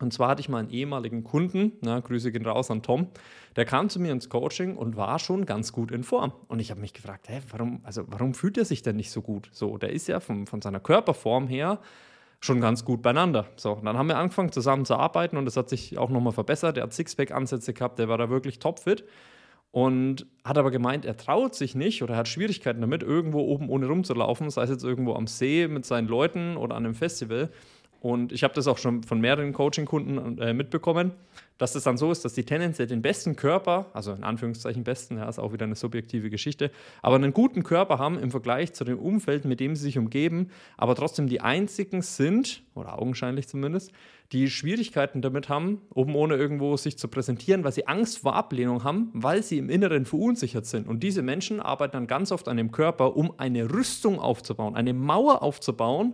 Und 0.00 0.12
zwar 0.12 0.28
hatte 0.28 0.40
ich 0.40 0.48
mal 0.48 0.58
einen 0.58 0.70
ehemaligen 0.70 1.24
Kunden, 1.24 1.72
na, 1.80 2.00
Grüße 2.00 2.32
gehen 2.32 2.44
raus 2.44 2.70
an 2.70 2.82
Tom, 2.82 3.08
der 3.56 3.64
kam 3.64 3.88
zu 3.88 4.00
mir 4.00 4.12
ins 4.12 4.28
Coaching 4.28 4.76
und 4.76 4.96
war 4.96 5.18
schon 5.18 5.46
ganz 5.46 5.72
gut 5.72 5.92
in 5.92 6.02
Form. 6.02 6.32
Und 6.48 6.58
ich 6.58 6.70
habe 6.70 6.80
mich 6.80 6.92
gefragt, 6.92 7.28
hä, 7.28 7.40
warum, 7.50 7.80
also 7.84 8.04
warum 8.08 8.34
fühlt 8.34 8.58
er 8.58 8.64
sich 8.64 8.82
denn 8.82 8.96
nicht 8.96 9.10
so 9.10 9.22
gut? 9.22 9.48
So, 9.52 9.78
der 9.78 9.90
ist 9.90 10.08
ja 10.08 10.20
von, 10.20 10.46
von 10.46 10.60
seiner 10.60 10.80
Körperform 10.80 11.46
her 11.46 11.78
schon 12.40 12.60
ganz 12.60 12.84
gut 12.84 13.02
beieinander. 13.02 13.46
So, 13.56 13.72
und 13.72 13.84
dann 13.84 13.96
haben 13.96 14.08
wir 14.08 14.18
angefangen 14.18 14.52
zusammen 14.52 14.84
zu 14.84 14.96
arbeiten 14.96 15.36
und 15.36 15.46
das 15.46 15.56
hat 15.56 15.68
sich 15.68 15.96
auch 15.96 16.10
nochmal 16.10 16.32
verbessert. 16.32 16.76
Der 16.76 16.84
hat 16.84 16.92
Sixpack-Ansätze 16.92 17.72
gehabt, 17.72 17.98
der 17.98 18.08
war 18.08 18.18
da 18.18 18.28
wirklich 18.28 18.58
topfit 18.58 19.04
und 19.70 20.26
hat 20.44 20.58
aber 20.58 20.70
gemeint, 20.70 21.04
er 21.04 21.16
traut 21.16 21.54
sich 21.54 21.74
nicht 21.74 22.02
oder 22.02 22.16
hat 22.16 22.28
Schwierigkeiten 22.28 22.80
damit, 22.80 23.02
irgendwo 23.02 23.40
oben 23.40 23.68
ohne 23.68 23.86
rumzulaufen, 23.86 24.48
sei 24.50 24.62
es 24.62 24.70
jetzt 24.70 24.84
irgendwo 24.84 25.14
am 25.14 25.26
See 25.26 25.66
mit 25.66 25.84
seinen 25.84 26.06
Leuten 26.06 26.56
oder 26.56 26.76
an 26.76 26.84
einem 26.84 26.94
Festival. 26.94 27.50
Und 28.04 28.32
ich 28.32 28.44
habe 28.44 28.52
das 28.52 28.66
auch 28.66 28.76
schon 28.76 29.02
von 29.02 29.18
mehreren 29.18 29.54
Coaching-Kunden 29.54 30.36
äh, 30.36 30.52
mitbekommen, 30.52 31.12
dass 31.56 31.74
es 31.74 31.84
dann 31.84 31.96
so 31.96 32.12
ist, 32.12 32.22
dass 32.22 32.34
die 32.34 32.44
tendenziell 32.44 32.86
den 32.86 33.00
besten 33.00 33.34
Körper, 33.34 33.86
also 33.94 34.12
in 34.12 34.24
Anführungszeichen 34.24 34.84
besten, 34.84 35.16
ja, 35.16 35.26
ist 35.26 35.38
auch 35.38 35.54
wieder 35.54 35.64
eine 35.64 35.74
subjektive 35.74 36.28
Geschichte, 36.28 36.70
aber 37.00 37.16
einen 37.16 37.32
guten 37.32 37.62
Körper 37.62 37.98
haben 37.98 38.18
im 38.18 38.30
Vergleich 38.30 38.74
zu 38.74 38.84
dem 38.84 38.98
Umfeld, 38.98 39.46
mit 39.46 39.58
dem 39.58 39.74
sie 39.74 39.84
sich 39.84 39.96
umgeben, 39.96 40.50
aber 40.76 40.94
trotzdem 40.96 41.28
die 41.28 41.40
einzigen 41.40 42.02
sind, 42.02 42.62
oder 42.74 42.98
augenscheinlich 42.98 43.48
zumindest, 43.48 43.90
die 44.32 44.50
Schwierigkeiten 44.50 45.22
damit 45.22 45.48
haben, 45.48 45.80
oben 45.94 46.14
ohne 46.14 46.34
irgendwo 46.36 46.76
sich 46.76 46.98
zu 46.98 47.08
präsentieren, 47.08 47.64
weil 47.64 47.72
sie 47.72 47.86
Angst 47.86 48.18
vor 48.18 48.36
Ablehnung 48.36 48.84
haben, 48.84 49.08
weil 49.14 49.42
sie 49.42 49.56
im 49.56 49.70
Inneren 49.70 50.04
verunsichert 50.04 50.66
sind. 50.66 50.88
Und 50.88 51.02
diese 51.02 51.22
Menschen 51.22 51.58
arbeiten 51.58 51.92
dann 51.92 52.06
ganz 52.06 52.32
oft 52.32 52.48
an 52.48 52.58
dem 52.58 52.70
Körper, 52.70 53.16
um 53.16 53.32
eine 53.38 53.72
Rüstung 53.72 54.18
aufzubauen, 54.18 54.76
eine 54.76 54.92
Mauer 54.92 55.42
aufzubauen, 55.42 56.12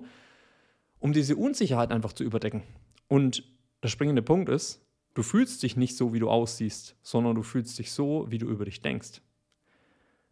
um 1.00 1.12
diese 1.12 1.37
Unsicherheit 1.37 1.90
einfach 1.90 2.12
zu 2.12 2.23
überdecken. 2.23 2.62
Und 3.09 3.42
der 3.83 3.88
springende 3.88 4.23
Punkt 4.23 4.49
ist, 4.49 4.87
du 5.14 5.23
fühlst 5.23 5.62
dich 5.62 5.76
nicht 5.76 5.97
so, 5.97 6.12
wie 6.12 6.21
du 6.21 6.30
aussiehst, 6.30 6.97
sondern 7.02 7.35
du 7.35 7.42
fühlst 7.42 7.78
dich 7.78 7.90
so, 7.92 8.26
wie 8.28 8.38
du 8.38 8.47
über 8.47 8.64
dich 8.64 8.80
denkst. 8.80 9.21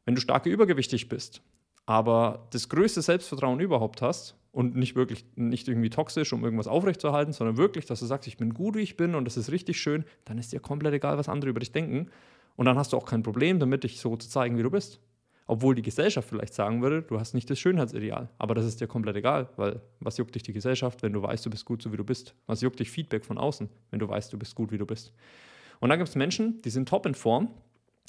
Wenn 0.04 0.14
du 0.14 0.20
stark 0.20 0.46
übergewichtig 0.46 1.08
bist, 1.08 1.42
aber 1.86 2.46
das 2.50 2.68
größte 2.68 3.02
Selbstvertrauen 3.02 3.60
überhaupt 3.60 4.02
hast 4.02 4.36
und 4.52 4.76
nicht 4.76 4.94
wirklich, 4.94 5.24
nicht 5.36 5.68
irgendwie 5.68 5.90
toxisch, 5.90 6.32
um 6.32 6.44
irgendwas 6.44 6.66
aufrechtzuerhalten, 6.66 7.32
sondern 7.32 7.56
wirklich, 7.56 7.86
dass 7.86 8.00
du 8.00 8.06
sagst, 8.06 8.28
ich 8.28 8.36
bin 8.36 8.54
gut, 8.54 8.76
wie 8.76 8.80
ich 8.80 8.96
bin 8.96 9.14
und 9.14 9.24
das 9.24 9.36
ist 9.36 9.50
richtig 9.50 9.80
schön, 9.80 10.04
dann 10.24 10.38
ist 10.38 10.52
dir 10.52 10.60
komplett 10.60 10.94
egal, 10.94 11.18
was 11.18 11.28
andere 11.28 11.50
über 11.50 11.60
dich 11.60 11.72
denken. 11.72 12.10
Und 12.56 12.66
dann 12.66 12.76
hast 12.76 12.92
du 12.92 12.96
auch 12.96 13.06
kein 13.06 13.22
Problem 13.22 13.60
damit, 13.60 13.84
dich 13.84 14.00
so 14.00 14.16
zu 14.16 14.28
zeigen, 14.28 14.58
wie 14.58 14.62
du 14.62 14.70
bist. 14.70 15.00
Obwohl 15.50 15.74
die 15.74 15.82
Gesellschaft 15.82 16.28
vielleicht 16.28 16.52
sagen 16.52 16.82
würde, 16.82 17.00
du 17.00 17.18
hast 17.18 17.32
nicht 17.32 17.48
das 17.48 17.58
Schönheitsideal. 17.58 18.28
Aber 18.36 18.54
das 18.54 18.66
ist 18.66 18.82
dir 18.82 18.86
komplett 18.86 19.16
egal, 19.16 19.48
weil 19.56 19.80
was 19.98 20.18
juckt 20.18 20.34
dich 20.34 20.42
die 20.42 20.52
Gesellschaft, 20.52 21.02
wenn 21.02 21.14
du 21.14 21.22
weißt, 21.22 21.44
du 21.46 21.50
bist 21.50 21.64
gut, 21.64 21.80
so 21.80 21.90
wie 21.90 21.96
du 21.96 22.04
bist? 22.04 22.34
Was 22.46 22.60
juckt 22.60 22.78
dich 22.78 22.90
Feedback 22.90 23.24
von 23.24 23.38
außen, 23.38 23.70
wenn 23.90 23.98
du 23.98 24.06
weißt, 24.06 24.30
du 24.30 24.38
bist 24.38 24.54
gut, 24.54 24.70
wie 24.72 24.78
du 24.78 24.84
bist? 24.84 25.14
Und 25.80 25.88
dann 25.88 25.98
gibt 25.98 26.10
es 26.10 26.16
Menschen, 26.16 26.60
die 26.62 26.70
sind 26.70 26.86
top 26.86 27.06
in 27.06 27.14
Form, 27.14 27.48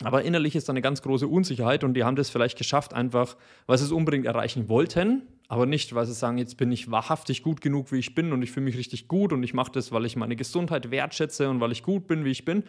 aber 0.03 0.23
innerlich 0.23 0.57
ist 0.57 0.67
da 0.67 0.73
eine 0.73 0.81
ganz 0.81 1.01
große 1.01 1.29
Unsicherheit 1.29 1.85
und 1.85 1.93
die 1.93 2.03
haben 2.03 2.17
das 2.17 2.29
vielleicht 2.29 2.57
geschafft, 2.57 2.93
einfach, 2.93 3.37
weil 3.67 3.77
sie 3.77 3.85
es 3.85 3.91
unbedingt 3.93 4.25
erreichen 4.25 4.67
wollten, 4.67 5.21
aber 5.47 5.65
nicht, 5.65 5.95
weil 5.95 6.05
sie 6.05 6.13
sagen, 6.13 6.37
jetzt 6.37 6.57
bin 6.57 6.73
ich 6.73 6.91
wahrhaftig 6.91 7.41
gut 7.41 7.61
genug, 7.61 7.93
wie 7.93 7.99
ich 7.99 8.15
bin 8.15 8.33
und 8.33 8.41
ich 8.41 8.51
fühle 8.51 8.65
mich 8.65 8.77
richtig 8.77 9.07
gut 9.07 9.31
und 9.31 9.43
ich 9.43 9.53
mache 9.53 9.71
das, 9.71 9.93
weil 9.93 10.05
ich 10.05 10.17
meine 10.17 10.35
Gesundheit 10.35 10.91
wertschätze 10.91 11.49
und 11.49 11.61
weil 11.61 11.71
ich 11.71 11.83
gut 11.83 12.05
bin, 12.07 12.25
wie 12.25 12.31
ich 12.31 12.43
bin, 12.43 12.63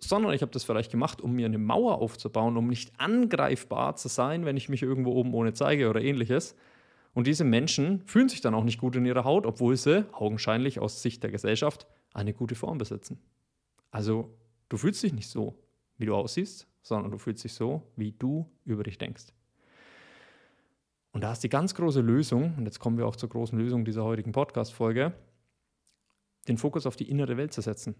sondern 0.00 0.32
ich 0.32 0.42
habe 0.42 0.52
das 0.52 0.64
vielleicht 0.64 0.90
gemacht, 0.90 1.20
um 1.20 1.32
mir 1.32 1.46
eine 1.46 1.58
Mauer 1.58 1.98
aufzubauen, 2.00 2.56
um 2.56 2.68
nicht 2.68 2.92
angreifbar 2.98 3.96
zu 3.96 4.08
sein, 4.08 4.44
wenn 4.44 4.56
ich 4.56 4.68
mich 4.68 4.82
irgendwo 4.82 5.12
oben 5.12 5.34
ohne 5.34 5.52
zeige 5.52 5.90
oder 5.90 6.00
ähnliches. 6.00 6.54
Und 7.14 7.26
diese 7.26 7.44
Menschen 7.44 8.02
fühlen 8.06 8.28
sich 8.28 8.40
dann 8.40 8.54
auch 8.54 8.64
nicht 8.64 8.78
gut 8.78 8.94
in 8.94 9.04
ihrer 9.04 9.24
Haut, 9.24 9.44
obwohl 9.44 9.76
sie 9.76 10.06
augenscheinlich 10.12 10.78
aus 10.78 11.02
Sicht 11.02 11.22
der 11.22 11.30
Gesellschaft 11.30 11.86
eine 12.14 12.32
gute 12.32 12.54
Form 12.54 12.78
besitzen. 12.78 13.18
Also 13.90 14.32
du 14.68 14.76
fühlst 14.76 15.02
dich 15.02 15.12
nicht 15.12 15.28
so, 15.28 15.58
wie 15.96 16.06
du 16.06 16.14
aussiehst, 16.14 16.68
sondern 16.82 17.10
du 17.10 17.18
fühlst 17.18 17.42
dich 17.42 17.54
so, 17.54 17.82
wie 17.96 18.12
du 18.12 18.48
über 18.64 18.84
dich 18.84 18.98
denkst. 18.98 19.32
Und 21.12 21.22
da 21.22 21.32
ist 21.32 21.42
die 21.42 21.48
ganz 21.48 21.74
große 21.74 22.00
Lösung, 22.00 22.54
und 22.56 22.66
jetzt 22.66 22.78
kommen 22.78 22.98
wir 22.98 23.06
auch 23.06 23.16
zur 23.16 23.28
großen 23.28 23.58
Lösung 23.58 23.84
dieser 23.84 24.04
heutigen 24.04 24.30
Podcast-Folge, 24.30 25.12
den 26.46 26.58
Fokus 26.58 26.86
auf 26.86 26.96
die 26.96 27.10
innere 27.10 27.36
Welt 27.36 27.52
zu 27.52 27.60
setzen. 27.60 27.94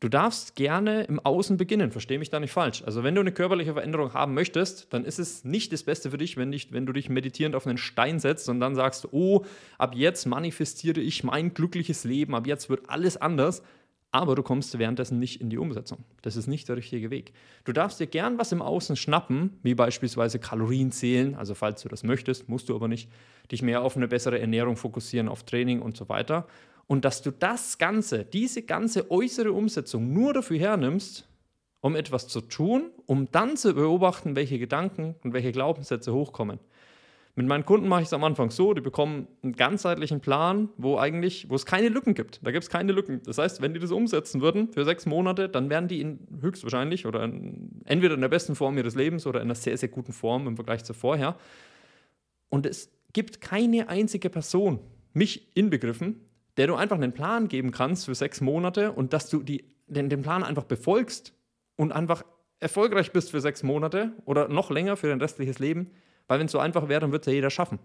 Du 0.00 0.08
darfst 0.08 0.56
gerne 0.56 1.02
im 1.02 1.20
Außen 1.20 1.58
beginnen, 1.58 1.92
verstehe 1.92 2.18
mich 2.18 2.30
da 2.30 2.40
nicht 2.40 2.52
falsch. 2.52 2.82
Also 2.86 3.04
wenn 3.04 3.14
du 3.14 3.20
eine 3.20 3.32
körperliche 3.32 3.74
Veränderung 3.74 4.14
haben 4.14 4.32
möchtest, 4.32 4.90
dann 4.94 5.04
ist 5.04 5.18
es 5.18 5.44
nicht 5.44 5.74
das 5.74 5.82
Beste 5.82 6.10
für 6.10 6.16
dich, 6.16 6.38
wenn, 6.38 6.48
nicht, 6.48 6.72
wenn 6.72 6.86
du 6.86 6.94
dich 6.94 7.10
meditierend 7.10 7.54
auf 7.54 7.66
einen 7.66 7.76
Stein 7.76 8.18
setzt 8.18 8.48
und 8.48 8.60
dann 8.60 8.74
sagst, 8.74 9.12
oh, 9.12 9.44
ab 9.76 9.94
jetzt 9.94 10.24
manifestiere 10.24 11.00
ich 11.00 11.22
mein 11.22 11.52
glückliches 11.52 12.04
Leben, 12.04 12.34
ab 12.34 12.46
jetzt 12.46 12.70
wird 12.70 12.88
alles 12.88 13.18
anders, 13.18 13.62
aber 14.10 14.34
du 14.36 14.42
kommst 14.42 14.78
währenddessen 14.78 15.18
nicht 15.18 15.38
in 15.38 15.50
die 15.50 15.58
Umsetzung. 15.58 16.02
Das 16.22 16.34
ist 16.34 16.46
nicht 16.46 16.66
der 16.70 16.78
richtige 16.78 17.10
Weg. 17.10 17.34
Du 17.64 17.72
darfst 17.74 18.00
dir 18.00 18.06
gern 18.06 18.38
was 18.38 18.52
im 18.52 18.62
Außen 18.62 18.96
schnappen, 18.96 19.58
wie 19.62 19.74
beispielsweise 19.74 20.38
Kalorien 20.38 20.92
zählen, 20.92 21.34
also 21.34 21.54
falls 21.54 21.82
du 21.82 21.90
das 21.90 22.04
möchtest, 22.04 22.48
musst 22.48 22.70
du 22.70 22.74
aber 22.74 22.88
nicht, 22.88 23.10
dich 23.52 23.60
mehr 23.60 23.82
auf 23.82 23.96
eine 23.96 24.08
bessere 24.08 24.40
Ernährung 24.40 24.76
fokussieren, 24.76 25.28
auf 25.28 25.42
Training 25.42 25.82
und 25.82 25.94
so 25.94 26.08
weiter 26.08 26.46
und 26.90 27.04
dass 27.04 27.22
du 27.22 27.30
das 27.30 27.78
Ganze, 27.78 28.24
diese 28.24 28.62
ganze 28.62 29.12
äußere 29.12 29.52
Umsetzung 29.52 30.12
nur 30.12 30.34
dafür 30.34 30.58
hernimmst, 30.58 31.24
um 31.82 31.94
etwas 31.94 32.26
zu 32.26 32.40
tun, 32.40 32.90
um 33.06 33.30
dann 33.30 33.56
zu 33.56 33.74
beobachten, 33.74 34.34
welche 34.34 34.58
Gedanken 34.58 35.14
und 35.22 35.32
welche 35.32 35.52
Glaubenssätze 35.52 36.12
hochkommen. 36.12 36.58
Mit 37.36 37.46
meinen 37.46 37.64
Kunden 37.64 37.86
mache 37.86 38.00
ich 38.02 38.08
es 38.08 38.12
am 38.12 38.24
Anfang 38.24 38.50
so, 38.50 38.74
die 38.74 38.80
bekommen 38.80 39.28
einen 39.44 39.52
ganzheitlichen 39.52 40.18
Plan, 40.18 40.68
wo 40.78 40.98
eigentlich, 40.98 41.48
wo 41.48 41.54
es 41.54 41.64
keine 41.64 41.90
Lücken 41.90 42.14
gibt. 42.14 42.44
Da 42.44 42.50
gibt 42.50 42.64
es 42.64 42.70
keine 42.70 42.90
Lücken. 42.90 43.22
Das 43.24 43.38
heißt, 43.38 43.62
wenn 43.62 43.72
die 43.72 43.78
das 43.78 43.92
umsetzen 43.92 44.40
würden 44.40 44.72
für 44.72 44.84
sechs 44.84 45.06
Monate, 45.06 45.48
dann 45.48 45.70
wären 45.70 45.86
die 45.86 46.00
in, 46.00 46.26
höchstwahrscheinlich 46.40 47.06
oder 47.06 47.22
in, 47.22 47.82
entweder 47.84 48.14
in 48.14 48.20
der 48.20 48.28
besten 48.28 48.56
Form 48.56 48.76
ihres 48.76 48.96
Lebens 48.96 49.28
oder 49.28 49.40
in 49.40 49.46
einer 49.46 49.54
sehr, 49.54 49.76
sehr 49.78 49.90
guten 49.90 50.12
Form 50.12 50.48
im 50.48 50.56
Vergleich 50.56 50.82
zu 50.82 50.92
vorher. 50.92 51.36
Und 52.48 52.66
es 52.66 52.90
gibt 53.12 53.40
keine 53.40 53.88
einzige 53.88 54.28
Person, 54.28 54.80
mich 55.12 55.56
inbegriffen, 55.56 56.16
der 56.56 56.66
du 56.66 56.74
einfach 56.74 56.96
einen 56.96 57.12
Plan 57.12 57.48
geben 57.48 57.70
kannst 57.70 58.06
für 58.06 58.14
sechs 58.14 58.40
Monate 58.40 58.92
und 58.92 59.12
dass 59.12 59.28
du 59.28 59.42
die, 59.42 59.64
den, 59.86 60.08
den 60.08 60.22
Plan 60.22 60.42
einfach 60.42 60.64
befolgst 60.64 61.34
und 61.76 61.92
einfach 61.92 62.24
erfolgreich 62.58 63.12
bist 63.12 63.30
für 63.30 63.40
sechs 63.40 63.62
Monate 63.62 64.12
oder 64.24 64.48
noch 64.48 64.70
länger 64.70 64.96
für 64.96 65.08
dein 65.08 65.20
restliches 65.20 65.58
Leben. 65.58 65.90
Weil 66.28 66.38
wenn 66.38 66.46
es 66.46 66.52
so 66.52 66.58
einfach 66.58 66.88
wäre, 66.88 67.00
dann 67.00 67.12
wird 67.12 67.22
es 67.22 67.26
ja 67.26 67.32
jeder 67.32 67.50
schaffen. 67.50 67.78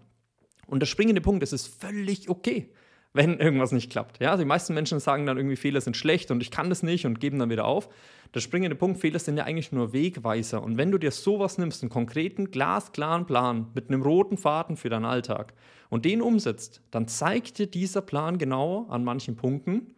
Und 0.66 0.80
der 0.80 0.86
springende 0.86 1.20
Punkt, 1.20 1.42
es 1.42 1.52
ist 1.52 1.66
völlig 1.80 2.28
okay, 2.28 2.70
wenn 3.16 3.38
irgendwas 3.38 3.72
nicht 3.72 3.90
klappt. 3.90 4.20
Ja, 4.20 4.36
die 4.36 4.44
meisten 4.44 4.74
Menschen 4.74 5.00
sagen 5.00 5.26
dann 5.26 5.36
irgendwie, 5.36 5.56
Fehler 5.56 5.80
sind 5.80 5.96
schlecht 5.96 6.30
und 6.30 6.42
ich 6.42 6.50
kann 6.50 6.68
das 6.68 6.82
nicht 6.82 7.06
und 7.06 7.18
geben 7.18 7.38
dann 7.38 7.50
wieder 7.50 7.64
auf. 7.64 7.88
Der 8.34 8.40
springende 8.40 8.76
Punkt, 8.76 9.00
Fehler 9.00 9.18
sind 9.18 9.36
ja 9.36 9.44
eigentlich 9.44 9.72
nur 9.72 9.92
Wegweiser. 9.92 10.62
Und 10.62 10.76
wenn 10.76 10.90
du 10.90 10.98
dir 10.98 11.10
sowas 11.10 11.58
nimmst, 11.58 11.82
einen 11.82 11.90
konkreten, 11.90 12.50
glasklaren 12.50 13.26
Plan 13.26 13.68
mit 13.74 13.88
einem 13.88 14.02
roten 14.02 14.36
Faden 14.36 14.76
für 14.76 14.90
deinen 14.90 15.04
Alltag 15.04 15.54
und 15.88 16.04
den 16.04 16.20
umsetzt, 16.20 16.82
dann 16.90 17.08
zeigt 17.08 17.58
dir 17.58 17.66
dieser 17.66 18.02
Plan 18.02 18.38
genau 18.38 18.86
an 18.88 19.04
manchen 19.04 19.36
Punkten, 19.36 19.94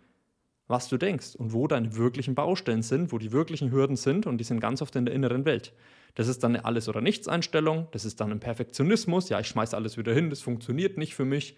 was 0.69 0.89
du 0.89 0.99
denkst 0.99 1.35
und 1.35 1.53
wo 1.53 1.67
deine 1.67 1.97
wirklichen 1.97 2.35
Baustellen 2.35 2.83
sind, 2.83 3.11
wo 3.11 3.19
die 3.19 3.33
wirklichen 3.33 3.73
Hürden 3.73 3.97
sind 3.97 4.27
und 4.27 4.39
die 4.39 4.45
sind 4.45 4.61
ganz 4.61 4.83
oft 4.83 4.95
in 4.97 5.07
der 5.07 5.15
inneren 5.15 5.45
Welt. 5.45 5.73
Das 6.15 6.29
ist 6.29 6.45
dann 6.45 6.55
eine 6.55 6.65
Alles- 6.65 6.89
oder 6.89 7.01
Nichts-Einstellung, 7.01 7.89
das 7.91 8.05
ist 8.05 8.21
dann 8.21 8.31
ein 8.31 8.41
Perfektionismus, 8.41 9.29
ja, 9.31 9.41
ich 9.41 9.47
schmeiße 9.49 9.75
alles 9.75 9.97
wieder 9.97 10.13
hin, 10.13 10.31
das 10.31 10.41
funktioniert 10.41 10.99
nicht 10.99 11.15
für 11.15 11.25
mich. 11.25 11.57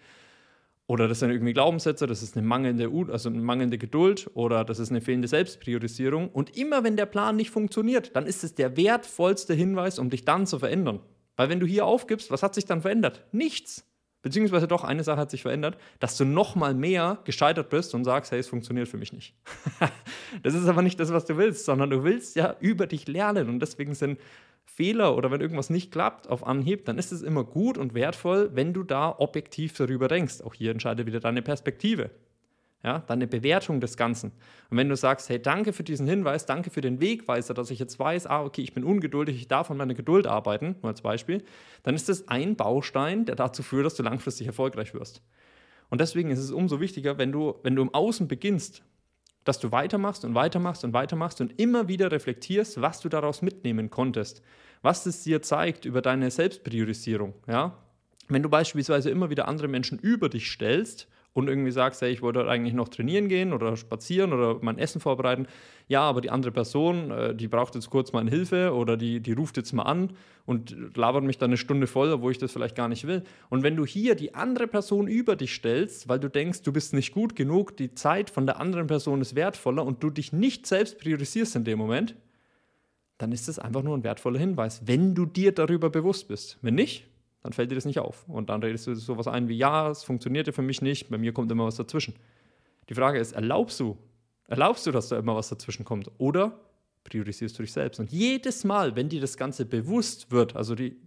Oder 0.91 1.07
das 1.07 1.19
sind 1.19 1.31
irgendwie 1.31 1.53
Glaubenssätze, 1.53 2.05
das 2.05 2.21
ist 2.21 2.35
eine 2.35 2.45
mangelnde, 2.45 2.91
also 3.13 3.29
eine 3.29 3.39
mangelnde 3.39 3.77
Geduld 3.77 4.29
oder 4.33 4.65
das 4.65 4.77
ist 4.77 4.89
eine 4.89 4.99
fehlende 4.99 5.29
Selbstpriorisierung. 5.29 6.27
Und 6.27 6.57
immer 6.57 6.83
wenn 6.83 6.97
der 6.97 7.05
Plan 7.05 7.37
nicht 7.37 7.49
funktioniert, 7.49 8.13
dann 8.13 8.25
ist 8.25 8.43
es 8.43 8.55
der 8.55 8.75
wertvollste 8.75 9.53
Hinweis, 9.53 9.99
um 9.99 10.09
dich 10.09 10.25
dann 10.25 10.45
zu 10.45 10.59
verändern. 10.59 10.99
Weil 11.37 11.47
wenn 11.47 11.61
du 11.61 11.65
hier 11.65 11.85
aufgibst, 11.85 12.29
was 12.29 12.43
hat 12.43 12.55
sich 12.55 12.65
dann 12.65 12.81
verändert? 12.81 13.23
Nichts. 13.31 13.85
Beziehungsweise 14.21 14.67
doch, 14.67 14.83
eine 14.83 15.05
Sache 15.05 15.21
hat 15.21 15.31
sich 15.31 15.43
verändert, 15.43 15.77
dass 16.01 16.17
du 16.17 16.25
noch 16.25 16.55
mal 16.55 16.73
mehr 16.73 17.19
gescheitert 17.23 17.69
bist 17.69 17.95
und 17.95 18.03
sagst, 18.03 18.33
hey, 18.33 18.39
es 18.39 18.49
funktioniert 18.49 18.89
für 18.89 18.97
mich 18.97 19.13
nicht. 19.13 19.33
das 20.43 20.55
ist 20.55 20.67
aber 20.67 20.81
nicht 20.81 20.99
das, 20.99 21.13
was 21.13 21.23
du 21.23 21.37
willst, 21.37 21.63
sondern 21.63 21.89
du 21.89 22.03
willst 22.03 22.35
ja 22.35 22.57
über 22.59 22.85
dich 22.85 23.07
lernen. 23.07 23.47
Und 23.47 23.61
deswegen 23.61 23.95
sind 23.95 24.19
Fehler 24.75 25.15
oder 25.17 25.31
wenn 25.31 25.41
irgendwas 25.41 25.69
nicht 25.69 25.91
klappt 25.91 26.29
auf 26.29 26.45
Anhieb, 26.45 26.85
dann 26.85 26.97
ist 26.97 27.11
es 27.11 27.21
immer 27.21 27.43
gut 27.43 27.77
und 27.77 27.93
wertvoll, 27.93 28.51
wenn 28.53 28.73
du 28.73 28.83
da 28.83 29.15
objektiv 29.17 29.75
darüber 29.77 30.07
denkst. 30.07 30.41
Auch 30.41 30.53
hier 30.53 30.71
entscheidet 30.71 31.05
wieder 31.05 31.19
deine 31.19 31.41
Perspektive 31.41 32.11
ja, 32.83 32.99
deine 32.99 33.27
Bewertung 33.27 33.79
des 33.79 33.95
Ganzen. 33.95 34.31
Und 34.69 34.77
wenn 34.77 34.89
du 34.89 34.95
sagst, 34.95 35.29
hey, 35.29 35.39
danke 35.41 35.73
für 35.73 35.83
diesen 35.83 36.07
Hinweis, 36.07 36.45
danke 36.45 36.69
für 36.69 36.81
den 36.81 36.99
Wegweiser, 36.99 37.53
dass 37.53 37.69
ich 37.69 37.79
jetzt 37.79 37.99
weiß, 37.99 38.27
ah, 38.27 38.43
okay, 38.43 38.61
ich 38.61 38.73
bin 38.73 38.83
ungeduldig, 38.83 39.35
ich 39.35 39.47
darf 39.47 39.69
an 39.69 39.77
meiner 39.77 39.93
Geduld 39.93 40.25
arbeiten, 40.25 40.75
nur 40.81 40.89
als 40.89 41.01
Beispiel, 41.01 41.43
dann 41.83 41.95
ist 41.95 42.09
das 42.09 42.27
ein 42.27 42.55
Baustein, 42.55 43.25
der 43.25 43.35
dazu 43.35 43.61
führt, 43.61 43.85
dass 43.85 43.95
du 43.95 44.03
langfristig 44.03 44.47
erfolgreich 44.47 44.93
wirst. 44.93 45.21
Und 45.89 46.01
deswegen 46.01 46.31
ist 46.31 46.39
es 46.39 46.51
umso 46.51 46.79
wichtiger, 46.79 47.17
wenn 47.17 47.31
du, 47.31 47.55
wenn 47.63 47.75
du 47.75 47.81
im 47.81 47.93
Außen 47.93 48.27
beginnst, 48.27 48.83
dass 49.43 49.59
du 49.59 49.71
weitermachst 49.71 50.23
und 50.23 50.35
weitermachst 50.35 50.83
und 50.83 50.93
weitermachst 50.93 51.41
und 51.41 51.59
immer 51.59 51.87
wieder 51.87 52.11
reflektierst, 52.11 52.81
was 52.81 52.99
du 52.99 53.09
daraus 53.09 53.41
mitnehmen 53.41 53.89
konntest, 53.89 54.41
was 54.81 55.05
es 55.05 55.23
dir 55.23 55.41
zeigt 55.41 55.85
über 55.85 56.01
deine 56.01 56.29
Selbstpriorisierung. 56.31 57.33
Ja? 57.47 57.77
Wenn 58.29 58.43
du 58.43 58.49
beispielsweise 58.49 59.09
immer 59.09 59.29
wieder 59.29 59.47
andere 59.47 59.67
Menschen 59.67 59.99
über 59.99 60.29
dich 60.29 60.51
stellst 60.51 61.07
und 61.33 61.47
irgendwie 61.47 61.71
sagst, 61.71 62.01
hey, 62.01 62.11
ich 62.11 62.21
wollte 62.21 62.47
eigentlich 62.47 62.73
noch 62.73 62.89
trainieren 62.89 63.29
gehen 63.29 63.53
oder 63.53 63.77
spazieren 63.77 64.33
oder 64.33 64.59
mein 64.61 64.77
Essen 64.77 64.99
vorbereiten, 64.99 65.47
ja, 65.87 66.01
aber 66.01 66.21
die 66.21 66.29
andere 66.29 66.51
Person, 66.51 67.11
äh, 67.11 67.35
die 67.35 67.47
braucht 67.47 67.75
jetzt 67.75 67.89
kurz 67.89 68.11
mal 68.11 68.27
Hilfe 68.29 68.73
oder 68.73 68.97
die, 68.97 69.21
die 69.21 69.31
ruft 69.33 69.57
jetzt 69.57 69.71
mal 69.71 69.83
an 69.83 70.11
und 70.45 70.75
labert 70.95 71.23
mich 71.23 71.37
dann 71.37 71.49
eine 71.49 71.57
Stunde 71.57 71.87
voll, 71.87 72.11
obwohl 72.11 72.31
ich 72.31 72.37
das 72.37 72.51
vielleicht 72.51 72.75
gar 72.75 72.89
nicht 72.89 73.07
will. 73.07 73.23
Und 73.49 73.63
wenn 73.63 73.75
du 73.75 73.85
hier 73.85 74.15
die 74.15 74.35
andere 74.35 74.67
Person 74.67 75.07
über 75.07 75.35
dich 75.35 75.53
stellst, 75.53 76.09
weil 76.09 76.19
du 76.19 76.29
denkst, 76.29 76.63
du 76.63 76.73
bist 76.73 76.93
nicht 76.93 77.13
gut 77.13 77.35
genug, 77.35 77.77
die 77.77 77.93
Zeit 77.93 78.29
von 78.29 78.45
der 78.45 78.59
anderen 78.59 78.87
Person 78.87 79.21
ist 79.21 79.35
wertvoller 79.35 79.85
und 79.85 80.03
du 80.03 80.09
dich 80.09 80.33
nicht 80.33 80.67
selbst 80.67 80.99
priorisierst 80.99 81.55
in 81.55 81.63
dem 81.63 81.77
Moment, 81.77 82.15
dann 83.17 83.31
ist 83.31 83.47
das 83.47 83.59
einfach 83.59 83.83
nur 83.83 83.95
ein 83.95 84.03
wertvoller 84.03 84.39
Hinweis, 84.39 84.81
wenn 84.85 85.13
du 85.13 85.25
dir 85.25 85.51
darüber 85.51 85.89
bewusst 85.89 86.27
bist. 86.27 86.57
Wenn 86.61 86.75
nicht, 86.75 87.07
dann 87.43 87.53
fällt 87.53 87.71
dir 87.71 87.75
das 87.75 87.85
nicht 87.85 87.99
auf. 87.99 88.27
Und 88.27 88.49
dann 88.49 88.61
redest 88.61 88.87
du 88.87 88.95
sowas 88.95 89.27
ein 89.27 89.47
wie, 89.47 89.57
ja, 89.57 89.89
es 89.89 90.03
funktionierte 90.03 90.53
für 90.53 90.61
mich 90.61 90.81
nicht, 90.81 91.09
bei 91.09 91.17
mir 91.17 91.33
kommt 91.33 91.51
immer 91.51 91.65
was 91.65 91.75
dazwischen. 91.75 92.15
Die 92.89 92.93
Frage 92.93 93.19
ist, 93.19 93.31
erlaubst 93.33 93.79
du, 93.79 93.97
erlaubst 94.47 94.85
du, 94.85 94.91
dass 94.91 95.09
da 95.09 95.17
immer 95.17 95.35
was 95.35 95.49
dazwischen 95.49 95.85
kommt? 95.85 96.11
Oder 96.17 96.59
priorisierst 97.03 97.57
du 97.57 97.63
dich 97.63 97.73
selbst? 97.73 97.99
Und 97.99 98.11
jedes 98.11 98.63
Mal, 98.63 98.95
wenn 98.95 99.09
dir 99.09 99.21
das 99.21 99.37
Ganze 99.37 99.65
bewusst 99.65 100.31
wird, 100.31 100.55
also 100.55 100.75
die, 100.75 100.97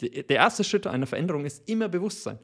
die, 0.00 0.26
der 0.26 0.36
erste 0.36 0.64
Schritt 0.64 0.86
einer 0.86 1.06
Veränderung 1.06 1.44
ist 1.44 1.68
immer 1.68 1.88
Bewusstsein. 1.88 2.38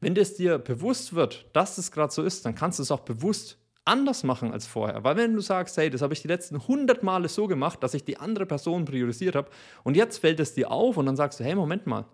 Wenn 0.00 0.16
es 0.16 0.34
dir 0.34 0.58
bewusst 0.58 1.14
wird, 1.14 1.48
dass 1.54 1.78
es 1.78 1.90
gerade 1.90 2.12
so 2.12 2.22
ist, 2.22 2.44
dann 2.44 2.54
kannst 2.54 2.78
du 2.78 2.82
es 2.82 2.90
auch 2.90 3.00
bewusst 3.00 3.58
anders 3.84 4.24
machen 4.24 4.52
als 4.52 4.66
vorher. 4.66 5.04
Weil 5.04 5.16
wenn 5.16 5.34
du 5.34 5.40
sagst, 5.40 5.76
hey, 5.76 5.90
das 5.90 6.02
habe 6.02 6.14
ich 6.14 6.22
die 6.22 6.28
letzten 6.28 6.56
100 6.56 7.02
Male 7.02 7.28
so 7.28 7.46
gemacht, 7.46 7.82
dass 7.82 7.94
ich 7.94 8.04
die 8.04 8.18
andere 8.18 8.46
Person 8.46 8.84
priorisiert 8.84 9.36
habe 9.36 9.50
und 9.82 9.96
jetzt 9.96 10.18
fällt 10.18 10.40
es 10.40 10.54
dir 10.54 10.70
auf 10.70 10.96
und 10.96 11.06
dann 11.06 11.16
sagst 11.16 11.40
du, 11.40 11.44
hey, 11.44 11.54
Moment 11.54 11.86
mal, 11.86 12.06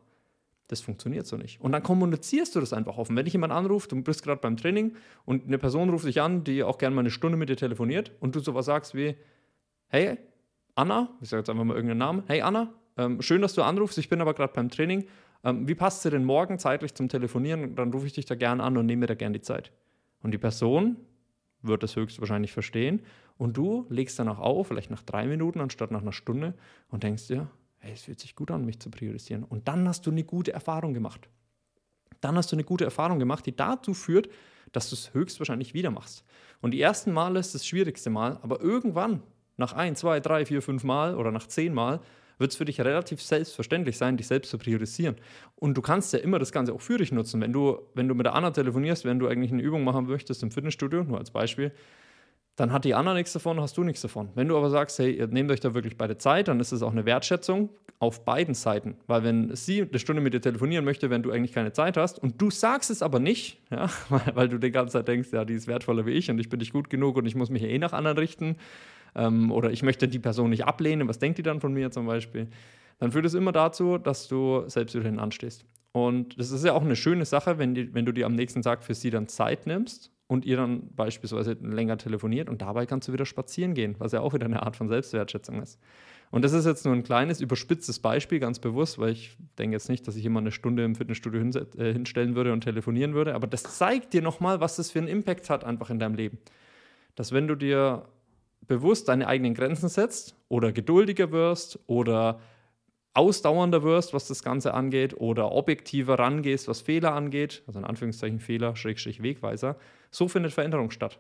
das 0.70 0.80
funktioniert 0.80 1.26
so 1.26 1.36
nicht. 1.36 1.60
Und 1.60 1.72
dann 1.72 1.82
kommunizierst 1.82 2.54
du 2.54 2.60
das 2.60 2.72
einfach 2.72 2.96
offen. 2.96 3.16
Wenn 3.16 3.24
dich 3.24 3.34
jemand 3.34 3.52
anruft, 3.52 3.92
du 3.92 4.02
bist 4.02 4.22
gerade 4.22 4.40
beim 4.40 4.56
Training 4.56 4.94
und 5.24 5.46
eine 5.46 5.58
Person 5.58 5.90
ruft 5.90 6.06
dich 6.06 6.20
an, 6.20 6.44
die 6.44 6.62
auch 6.62 6.78
gerne 6.78 6.94
mal 6.94 7.00
eine 7.00 7.10
Stunde 7.10 7.36
mit 7.36 7.48
dir 7.48 7.56
telefoniert 7.56 8.12
und 8.20 8.36
du 8.36 8.40
sowas 8.40 8.66
sagst 8.66 8.94
wie, 8.94 9.16
hey, 9.88 10.18
Anna, 10.74 11.10
ich 11.20 11.28
sage 11.28 11.40
jetzt 11.40 11.50
einfach 11.50 11.64
mal 11.64 11.74
irgendeinen 11.74 11.98
Namen, 11.98 12.22
hey 12.26 12.42
Anna, 12.42 12.72
ähm, 12.96 13.20
schön, 13.20 13.42
dass 13.42 13.54
du 13.54 13.62
anrufst, 13.62 13.98
ich 13.98 14.08
bin 14.08 14.20
aber 14.20 14.34
gerade 14.34 14.52
beim 14.52 14.70
Training. 14.70 15.06
Ähm, 15.42 15.66
wie 15.66 15.74
passt 15.74 16.04
dir 16.04 16.10
denn 16.10 16.24
morgen 16.24 16.58
zeitlich 16.58 16.94
zum 16.94 17.08
Telefonieren? 17.08 17.74
Dann 17.74 17.92
rufe 17.92 18.06
ich 18.06 18.12
dich 18.12 18.26
da 18.26 18.34
gerne 18.34 18.62
an 18.62 18.76
und 18.76 18.86
nehme 18.86 19.00
mir 19.00 19.06
da 19.06 19.14
gerne 19.14 19.38
die 19.38 19.42
Zeit. 19.42 19.72
Und 20.22 20.32
die 20.32 20.38
Person 20.38 20.96
wird 21.62 21.82
das 21.82 21.96
höchstwahrscheinlich 21.96 22.52
verstehen. 22.52 23.02
Und 23.38 23.56
du 23.56 23.86
legst 23.88 24.18
dann 24.18 24.28
auch 24.28 24.38
auf, 24.38 24.68
vielleicht 24.68 24.90
nach 24.90 25.02
drei 25.02 25.26
Minuten 25.26 25.60
anstatt 25.60 25.90
nach 25.90 26.02
einer 26.02 26.12
Stunde 26.12 26.54
und 26.90 27.02
denkst 27.02 27.26
dir, 27.26 27.48
hey, 27.80 27.92
es 27.92 28.02
fühlt 28.02 28.20
sich 28.20 28.34
gut 28.34 28.50
an, 28.50 28.64
mich 28.64 28.78
zu 28.78 28.90
priorisieren. 28.90 29.44
Und 29.44 29.68
dann 29.68 29.88
hast 29.88 30.06
du 30.06 30.10
eine 30.10 30.24
gute 30.24 30.52
Erfahrung 30.52 30.94
gemacht. 30.94 31.28
Dann 32.20 32.36
hast 32.36 32.52
du 32.52 32.56
eine 32.56 32.64
gute 32.64 32.84
Erfahrung 32.84 33.18
gemacht, 33.18 33.46
die 33.46 33.56
dazu 33.56 33.94
führt, 33.94 34.28
dass 34.72 34.90
du 34.90 34.94
es 34.94 35.12
höchstwahrscheinlich 35.14 35.74
wieder 35.74 35.90
machst. 35.90 36.24
Und 36.60 36.72
die 36.72 36.80
ersten 36.80 37.12
Male 37.12 37.40
ist 37.40 37.54
das 37.54 37.66
schwierigste 37.66 38.10
Mal, 38.10 38.38
aber 38.42 38.60
irgendwann, 38.60 39.22
nach 39.56 39.72
ein, 39.72 39.96
zwei, 39.96 40.20
drei, 40.20 40.46
vier, 40.46 40.62
fünf 40.62 40.84
Mal 40.84 41.14
oder 41.14 41.32
nach 41.32 41.46
zehn 41.46 41.74
Mal, 41.74 42.00
wird 42.38 42.52
es 42.52 42.56
für 42.56 42.64
dich 42.64 42.80
relativ 42.80 43.20
selbstverständlich 43.20 43.98
sein, 43.98 44.16
dich 44.16 44.26
selbst 44.26 44.50
zu 44.50 44.56
priorisieren. 44.56 45.16
Und 45.56 45.76
du 45.76 45.82
kannst 45.82 46.12
ja 46.14 46.18
immer 46.20 46.38
das 46.38 46.52
Ganze 46.52 46.72
auch 46.72 46.80
für 46.80 46.96
dich 46.96 47.12
nutzen. 47.12 47.40
Wenn 47.40 47.52
du, 47.52 47.78
wenn 47.94 48.08
du 48.08 48.14
mit 48.14 48.24
der 48.24 48.34
Anna 48.34 48.50
telefonierst, 48.50 49.04
wenn 49.04 49.18
du 49.18 49.28
eigentlich 49.28 49.52
eine 49.52 49.62
Übung 49.62 49.84
machen 49.84 50.06
möchtest 50.06 50.42
im 50.42 50.50
Fitnessstudio, 50.50 51.04
nur 51.04 51.18
als 51.18 51.30
Beispiel, 51.30 51.72
dann 52.60 52.72
hat 52.72 52.84
die 52.84 52.94
Anna 52.94 53.14
nichts 53.14 53.32
davon, 53.32 53.58
hast 53.58 53.78
du 53.78 53.84
nichts 53.84 54.02
davon. 54.02 54.28
Wenn 54.34 54.46
du 54.46 54.54
aber 54.54 54.68
sagst, 54.68 54.98
hey, 54.98 55.12
ihr 55.12 55.26
nehmt 55.28 55.50
euch 55.50 55.60
da 55.60 55.72
wirklich 55.72 55.96
beide 55.96 56.18
Zeit, 56.18 56.48
dann 56.48 56.60
ist 56.60 56.72
es 56.72 56.82
auch 56.82 56.92
eine 56.92 57.06
Wertschätzung 57.06 57.70
auf 58.00 58.26
beiden 58.26 58.52
Seiten. 58.52 58.98
Weil 59.06 59.24
wenn 59.24 59.56
sie 59.56 59.80
eine 59.80 59.98
Stunde 59.98 60.20
mit 60.20 60.34
dir 60.34 60.42
telefonieren 60.42 60.84
möchte, 60.84 61.08
wenn 61.08 61.22
du 61.22 61.30
eigentlich 61.30 61.54
keine 61.54 61.72
Zeit 61.72 61.96
hast 61.96 62.18
und 62.18 62.40
du 62.40 62.50
sagst 62.50 62.90
es 62.90 63.00
aber 63.00 63.18
nicht, 63.18 63.62
ja, 63.70 63.88
weil, 64.10 64.32
weil 64.34 64.48
du 64.50 64.58
die 64.58 64.70
ganze 64.70 64.92
Zeit 64.92 65.08
denkst, 65.08 65.30
ja, 65.32 65.46
die 65.46 65.54
ist 65.54 65.68
wertvoller 65.68 66.04
wie 66.04 66.10
ich 66.10 66.30
und 66.30 66.38
ich 66.38 66.50
bin 66.50 66.58
nicht 66.58 66.74
gut 66.74 66.90
genug 66.90 67.16
und 67.16 67.24
ich 67.24 67.34
muss 67.34 67.48
mich 67.48 67.62
eh 67.62 67.78
nach 67.78 67.94
anderen 67.94 68.18
richten, 68.18 68.56
ähm, 69.14 69.50
oder 69.52 69.70
ich 69.70 69.82
möchte 69.82 70.06
die 70.06 70.18
Person 70.18 70.50
nicht 70.50 70.66
ablehnen, 70.66 71.08
was 71.08 71.18
denkt 71.18 71.38
die 71.38 71.42
dann 71.42 71.60
von 71.60 71.72
mir 71.72 71.90
zum 71.90 72.04
Beispiel, 72.04 72.48
dann 72.98 73.10
führt 73.10 73.24
es 73.24 73.32
immer 73.32 73.52
dazu, 73.52 73.96
dass 73.96 74.28
du 74.28 74.64
selbst 74.66 74.94
wieder 74.94 75.18
anstehst. 75.18 75.64
Und 75.92 76.38
das 76.38 76.50
ist 76.50 76.62
ja 76.62 76.74
auch 76.74 76.82
eine 76.82 76.94
schöne 76.94 77.24
Sache, 77.24 77.58
wenn, 77.58 77.74
die, 77.74 77.94
wenn 77.94 78.04
du 78.04 78.12
dir 78.12 78.26
am 78.26 78.34
nächsten 78.34 78.60
Tag 78.60 78.84
für 78.84 78.92
sie 78.92 79.08
dann 79.08 79.28
Zeit 79.28 79.66
nimmst 79.66 80.12
und 80.30 80.44
ihr 80.44 80.56
dann 80.56 80.94
beispielsweise 80.94 81.54
länger 81.60 81.98
telefoniert 81.98 82.48
und 82.48 82.62
dabei 82.62 82.86
kannst 82.86 83.08
du 83.08 83.12
wieder 83.12 83.26
spazieren 83.26 83.74
gehen, 83.74 83.96
was 83.98 84.12
ja 84.12 84.20
auch 84.20 84.32
wieder 84.32 84.46
eine 84.46 84.62
Art 84.62 84.76
von 84.76 84.88
Selbstwertschätzung 84.88 85.60
ist. 85.60 85.80
Und 86.30 86.44
das 86.44 86.52
ist 86.52 86.66
jetzt 86.66 86.84
nur 86.84 86.94
ein 86.94 87.02
kleines, 87.02 87.40
überspitztes 87.40 87.98
Beispiel, 87.98 88.38
ganz 88.38 88.60
bewusst, 88.60 89.00
weil 89.00 89.10
ich 89.10 89.36
denke 89.58 89.74
jetzt 89.74 89.88
nicht, 89.88 90.06
dass 90.06 90.14
ich 90.14 90.24
immer 90.24 90.38
eine 90.38 90.52
Stunde 90.52 90.84
im 90.84 90.94
Fitnessstudio 90.94 91.40
äh, 91.76 91.92
hinstellen 91.92 92.36
würde 92.36 92.52
und 92.52 92.60
telefonieren 92.60 93.12
würde, 93.14 93.34
aber 93.34 93.48
das 93.48 93.64
zeigt 93.64 94.12
dir 94.12 94.22
nochmal, 94.22 94.60
was 94.60 94.76
das 94.76 94.92
für 94.92 95.00
einen 95.00 95.08
Impact 95.08 95.50
hat 95.50 95.64
einfach 95.64 95.90
in 95.90 95.98
deinem 95.98 96.14
Leben. 96.14 96.38
Dass 97.16 97.32
wenn 97.32 97.48
du 97.48 97.56
dir 97.56 98.04
bewusst 98.68 99.08
deine 99.08 99.26
eigenen 99.26 99.54
Grenzen 99.54 99.88
setzt 99.88 100.36
oder 100.48 100.70
geduldiger 100.70 101.32
wirst 101.32 101.80
oder 101.88 102.38
ausdauernder 103.14 103.82
wirst, 103.82 104.14
was 104.14 104.28
das 104.28 104.44
Ganze 104.44 104.74
angeht, 104.74 105.14
oder 105.14 105.50
objektiver 105.50 106.20
rangehst, 106.20 106.68
was 106.68 106.82
Fehler 106.82 107.14
angeht, 107.14 107.64
also 107.66 107.80
in 107.80 107.84
Anführungszeichen 107.84 108.38
Fehler, 108.38 108.76
Schrägstrich 108.76 109.24
Wegweiser, 109.24 109.76
so 110.10 110.28
findet 110.28 110.52
Veränderung 110.52 110.90
statt. 110.90 111.18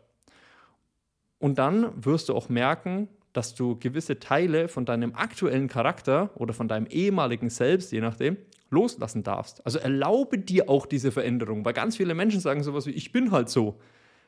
Und 1.38 1.58
dann 1.58 2.04
wirst 2.04 2.28
du 2.28 2.34
auch 2.34 2.48
merken, 2.48 3.08
dass 3.32 3.54
du 3.54 3.78
gewisse 3.78 4.18
Teile 4.18 4.68
von 4.68 4.84
deinem 4.84 5.14
aktuellen 5.14 5.68
Charakter 5.68 6.30
oder 6.34 6.52
von 6.52 6.68
deinem 6.68 6.86
ehemaligen 6.86 7.48
Selbst, 7.48 7.92
je 7.92 8.00
nachdem, 8.00 8.36
loslassen 8.70 9.22
darfst. 9.22 9.64
Also 9.64 9.78
erlaube 9.78 10.38
dir 10.38 10.68
auch 10.68 10.86
diese 10.86 11.12
Veränderung, 11.12 11.64
weil 11.64 11.72
ganz 11.72 11.96
viele 11.96 12.14
Menschen 12.14 12.40
sagen 12.40 12.62
sowas 12.62 12.86
wie, 12.86 12.92
ich 12.92 13.12
bin 13.12 13.30
halt 13.30 13.48
so. 13.48 13.80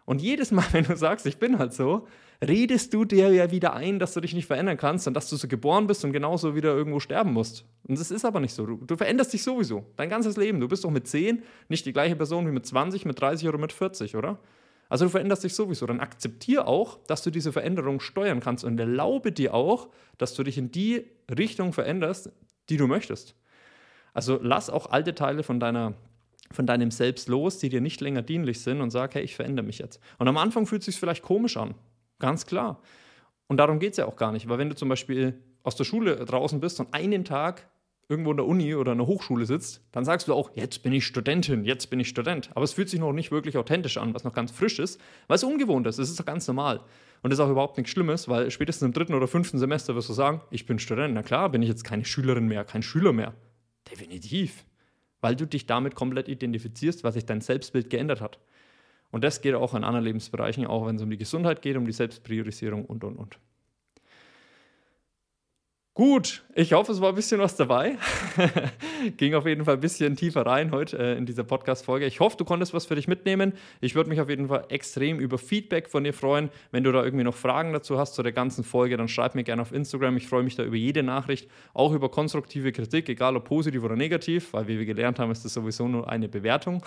Und 0.05 0.21
jedes 0.21 0.51
Mal, 0.51 0.65
wenn 0.73 0.85
du 0.85 0.97
sagst, 0.97 1.27
ich 1.27 1.39
bin 1.39 1.59
halt 1.59 1.73
so, 1.73 2.07
redest 2.47 2.93
du 2.93 3.05
dir 3.05 3.33
ja 3.33 3.51
wieder 3.51 3.75
ein, 3.75 3.99
dass 3.99 4.15
du 4.15 4.21
dich 4.21 4.35
nicht 4.35 4.47
verändern 4.47 4.77
kannst 4.77 5.07
und 5.07 5.15
dass 5.15 5.31
du 5.31 5.37
so 5.37 5.47
geboren 5.47 5.87
bist 5.87 6.05
und 6.05 6.13
genauso 6.13 6.55
wieder 6.55 6.75
irgendwo 6.75 6.99
sterben 6.99 7.33
musst. 7.33 7.65
Und 7.87 7.99
das 7.99 8.11
ist 8.11 8.25
aber 8.25 8.41
nicht 8.41 8.55
so. 8.55 8.67
Du, 8.67 8.77
du, 8.77 8.97
veränderst 8.97 9.33
dich 9.33 9.43
sowieso. 9.43 9.87
Dein 9.97 10.11
ganzes 10.11 10.37
Leben. 10.37 10.61
Du 10.61 10.69
bist 10.69 10.85
doch 10.85 10.91
mit 10.91 11.07
10 11.07 11.43
nicht 11.69 11.87
die 11.87 11.93
gleiche 11.93 12.17
Person 12.17 12.47
wie 12.47 12.53
mit 12.53 12.67
20, 12.67 13.05
mit 13.05 13.21
30 13.21 13.49
oder 13.49 13.59
mit 13.59 13.73
40, 13.73 14.17
oder? 14.17 14.39
Also 14.89 15.07
du 15.07 15.11
veränderst 15.11 15.45
dich 15.45 15.55
sowieso. 15.55 15.87
Dann 15.87 16.01
akzeptier 16.01 16.67
auch, 16.67 16.99
dass 17.07 17.23
du 17.23 17.31
diese 17.31 17.53
Veränderung 17.53 18.01
steuern 18.01 18.41
kannst 18.41 18.65
und 18.65 18.79
erlaube 18.79 19.33
dir 19.33 19.55
auch, 19.55 19.89
dass 20.19 20.35
du 20.35 20.43
dich 20.43 20.59
in 20.59 20.73
die 20.73 21.07
Richtung 21.31 21.73
veränderst, 21.73 22.31
die 22.69 22.77
du 22.77 22.87
möchtest. 22.87 23.37
Also 24.15 24.39
lass 24.43 24.69
auch 24.69 24.91
alte 24.91 25.15
Teile 25.15 25.43
von 25.43 25.61
deiner 25.61 25.95
von 26.53 26.67
deinem 26.67 26.91
Selbst 26.91 27.29
los, 27.29 27.59
die 27.59 27.69
dir 27.69 27.81
nicht 27.81 28.01
länger 28.01 28.23
dienlich 28.23 28.61
sind 28.61 28.81
und 28.81 28.91
sag, 28.91 29.15
hey, 29.15 29.23
ich 29.23 29.37
verändere 29.37 29.67
mich 29.67 29.79
jetzt. 29.79 30.01
Und 30.19 30.29
am 30.29 30.37
Anfang 30.37 30.67
fühlt 30.67 30.83
es 30.83 30.87
sich 30.87 30.99
vielleicht 30.99 31.23
komisch 31.23 31.57
an, 31.57 31.75
ganz 32.19 32.47
klar. 32.47 32.81
Und 33.49 33.59
darum 33.59 33.79
geht 33.79 33.93
es 33.93 33.97
ja 33.99 34.07
auch 34.07 34.17
gar 34.17 34.33
nicht, 34.33 34.49
weil 34.49 34.59
wenn 34.59 34.69
du 34.69 34.75
zum 34.75 34.89
Beispiel 34.89 35.43
aus 35.63 35.77
der 35.77 35.85
Schule 35.85 36.17
draußen 36.25 36.61
bist 36.61 36.81
und 36.81 36.93
einen 36.95 37.25
Tag 37.25 37.69
irgendwo 38.09 38.31
in 38.33 38.37
der 38.37 38.47
Uni 38.47 38.75
oder 38.75 38.93
in 38.93 38.99
der 38.99 39.07
Hochschule 39.07 39.47
sitzt, 39.47 39.81
dann 39.93 40.05
sagst 40.05 40.29
du 40.29 40.35
auch, 40.35 40.51
jetzt 40.55 40.83
bin 40.83 40.93
ich 40.93 41.07
Studentin, 41.07 41.65
jetzt 41.65 41.89
bin 41.89 42.01
ich 42.01 42.09
Student. 42.09 42.51
Aber 42.55 42.65
es 42.65 42.73
fühlt 42.73 42.89
sich 42.89 43.01
noch 43.01 43.13
nicht 43.13 43.31
wirklich 43.31 43.57
authentisch 43.57 43.97
an, 43.97 44.13
was 44.15 44.25
noch 44.25 44.35
ganz 44.35 44.51
frisch 44.51 44.79
ist, 44.79 45.01
weil 45.29 45.37
es 45.37 45.45
ungewohnt 45.45 45.87
ist. 45.87 45.99
Es 45.99 46.11
ist 46.11 46.21
doch 46.21 46.27
ganz 46.27 46.47
normal. 46.47 46.81
Und 47.23 47.31
das 47.31 47.39
ist 47.39 47.45
auch 47.45 47.51
überhaupt 47.51 47.77
nichts 47.77 47.93
Schlimmes, 47.93 48.29
weil 48.29 48.51
spätestens 48.51 48.87
im 48.87 48.93
dritten 48.93 49.15
oder 49.15 49.29
fünften 49.29 49.59
Semester 49.59 49.95
wirst 49.95 50.09
du 50.09 50.13
sagen, 50.13 50.41
ich 50.51 50.67
bin 50.67 50.79
Student. 50.79 51.15
Na 51.15 51.23
klar, 51.23 51.49
bin 51.49 51.63
ich 51.63 51.69
jetzt 51.69 51.85
keine 51.85 52.05
Schülerin 52.05 52.49
mehr, 52.49 52.65
kein 52.65 52.83
Schüler 52.83 53.13
mehr. 53.13 53.35
Definitiv 53.91 54.65
weil 55.23 55.37
du 55.37 55.47
dich 55.47 55.67
damit 55.67 55.95
komplett 55.95 56.29
identifizierst, 56.29 57.05
was 57.05 57.15
sich 57.15 57.25
dein 57.25 57.41
Selbstbild 57.41 57.89
geändert 57.89 58.21
hat. 58.21 58.39
Und 59.11 59.25
das 59.25 59.41
geht 59.41 59.55
auch 59.55 59.75
in 59.75 59.85
anderen 59.85 60.05
Lebensbereichen, 60.05 60.67
auch 60.67 60.87
wenn 60.87 60.97
es 60.97 61.03
um 61.03 61.11
die 61.11 61.17
Gesundheit 61.17 61.63
geht, 61.63 61.77
um 61.77 61.87
die 61.87 61.93
Selbstpriorisierung 61.93 62.85
und, 62.85 63.05
und, 63.05 63.17
und. 63.17 63.39
Gut, 65.95 66.43
ich 66.55 66.73
hoffe, 66.73 66.91
es 66.91 67.03
war 67.03 67.11
ein 67.11 67.15
bisschen 67.15 67.39
was 67.39 67.55
dabei. 67.55 67.99
Ging 69.19 69.35
auf 69.35 69.45
jeden 69.45 69.67
Fall 69.67 69.75
ein 69.75 69.81
bisschen 69.81 70.17
tiefer 70.17 70.47
rein 70.47 70.71
heute 70.71 70.97
äh, 70.97 71.19
in 71.19 71.27
dieser 71.27 71.45
Podcast-Folge. 71.45 72.07
Ich 72.07 72.19
hoffe, 72.19 72.39
du 72.39 72.47
konntest 72.47 72.73
was 72.73 72.87
für 72.87 72.95
dich 72.95 73.09
mitnehmen. 73.09 73.53
Ich 73.83 73.95
würde 73.95 74.09
mich 74.09 74.19
auf 74.19 74.31
jeden 74.31 74.49
Fall 74.49 74.65
extrem 74.71 75.21
über 75.21 75.37
Feedback 75.37 75.91
von 75.91 76.03
dir 76.03 76.15
freuen. 76.15 76.49
Wenn 76.71 76.83
du 76.83 76.93
da 76.93 77.05
irgendwie 77.05 77.25
noch 77.25 77.35
Fragen 77.35 77.75
dazu 77.75 77.99
hast 77.99 78.15
zu 78.15 78.23
der 78.23 78.33
ganzen 78.33 78.65
Folge, 78.65 78.97
dann 78.97 79.07
schreib 79.07 79.35
mir 79.35 79.45
gerne 79.45 79.61
auf 79.61 79.71
Instagram. 79.71 80.17
Ich 80.17 80.29
freue 80.29 80.43
mich 80.43 80.57
da 80.57 80.65
über 80.65 80.77
jede 80.77 81.03
Nachricht, 81.03 81.51
auch 81.75 81.93
über 81.93 82.11
konstruktive 82.11 82.73
Kritik, 82.73 83.11
egal 83.11 83.37
ob 83.37 83.45
positiv 83.45 83.85
oder 83.85 83.95
negativ, 83.95 84.55
weil 84.55 84.69
wie 84.69 84.79
wir 84.79 84.87
gelernt 84.87 85.19
haben, 85.19 85.31
ist 85.31 85.45
das 85.45 85.53
sowieso 85.53 85.89
nur 85.89 86.09
eine 86.09 86.27
Bewertung 86.27 86.87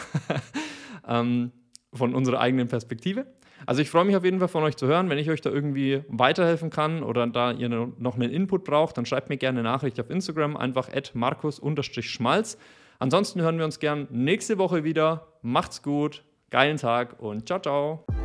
ähm, 1.07 1.51
von 1.93 2.15
unserer 2.15 2.39
eigenen 2.39 2.69
Perspektive. 2.69 3.27
Also 3.65 3.81
ich 3.81 3.89
freue 3.89 4.05
mich 4.05 4.15
auf 4.15 4.23
jeden 4.23 4.39
Fall 4.39 4.47
von 4.47 4.63
euch 4.63 4.77
zu 4.77 4.87
hören. 4.87 5.09
Wenn 5.09 5.17
ich 5.17 5.29
euch 5.29 5.41
da 5.41 5.49
irgendwie 5.49 6.03
weiterhelfen 6.07 6.69
kann 6.69 7.03
oder 7.03 7.25
da 7.27 7.51
ihr 7.51 7.69
noch 7.69 8.15
einen 8.15 8.31
Input 8.31 8.63
braucht, 8.63 8.97
dann 8.97 9.05
schreibt 9.05 9.29
mir 9.29 9.37
gerne 9.37 9.59
eine 9.59 9.69
Nachricht 9.69 9.99
auf 9.99 10.09
Instagram, 10.09 10.55
einfach 10.57 10.89
markus-schmalz. 11.13 12.57
Ansonsten 12.99 13.41
hören 13.41 13.57
wir 13.57 13.65
uns 13.65 13.79
gern 13.79 14.07
nächste 14.11 14.57
Woche 14.57 14.83
wieder. 14.83 15.27
Macht's 15.41 15.81
gut, 15.81 16.23
geilen 16.49 16.77
Tag 16.77 17.19
und 17.19 17.47
ciao, 17.47 17.59
ciao. 17.59 18.24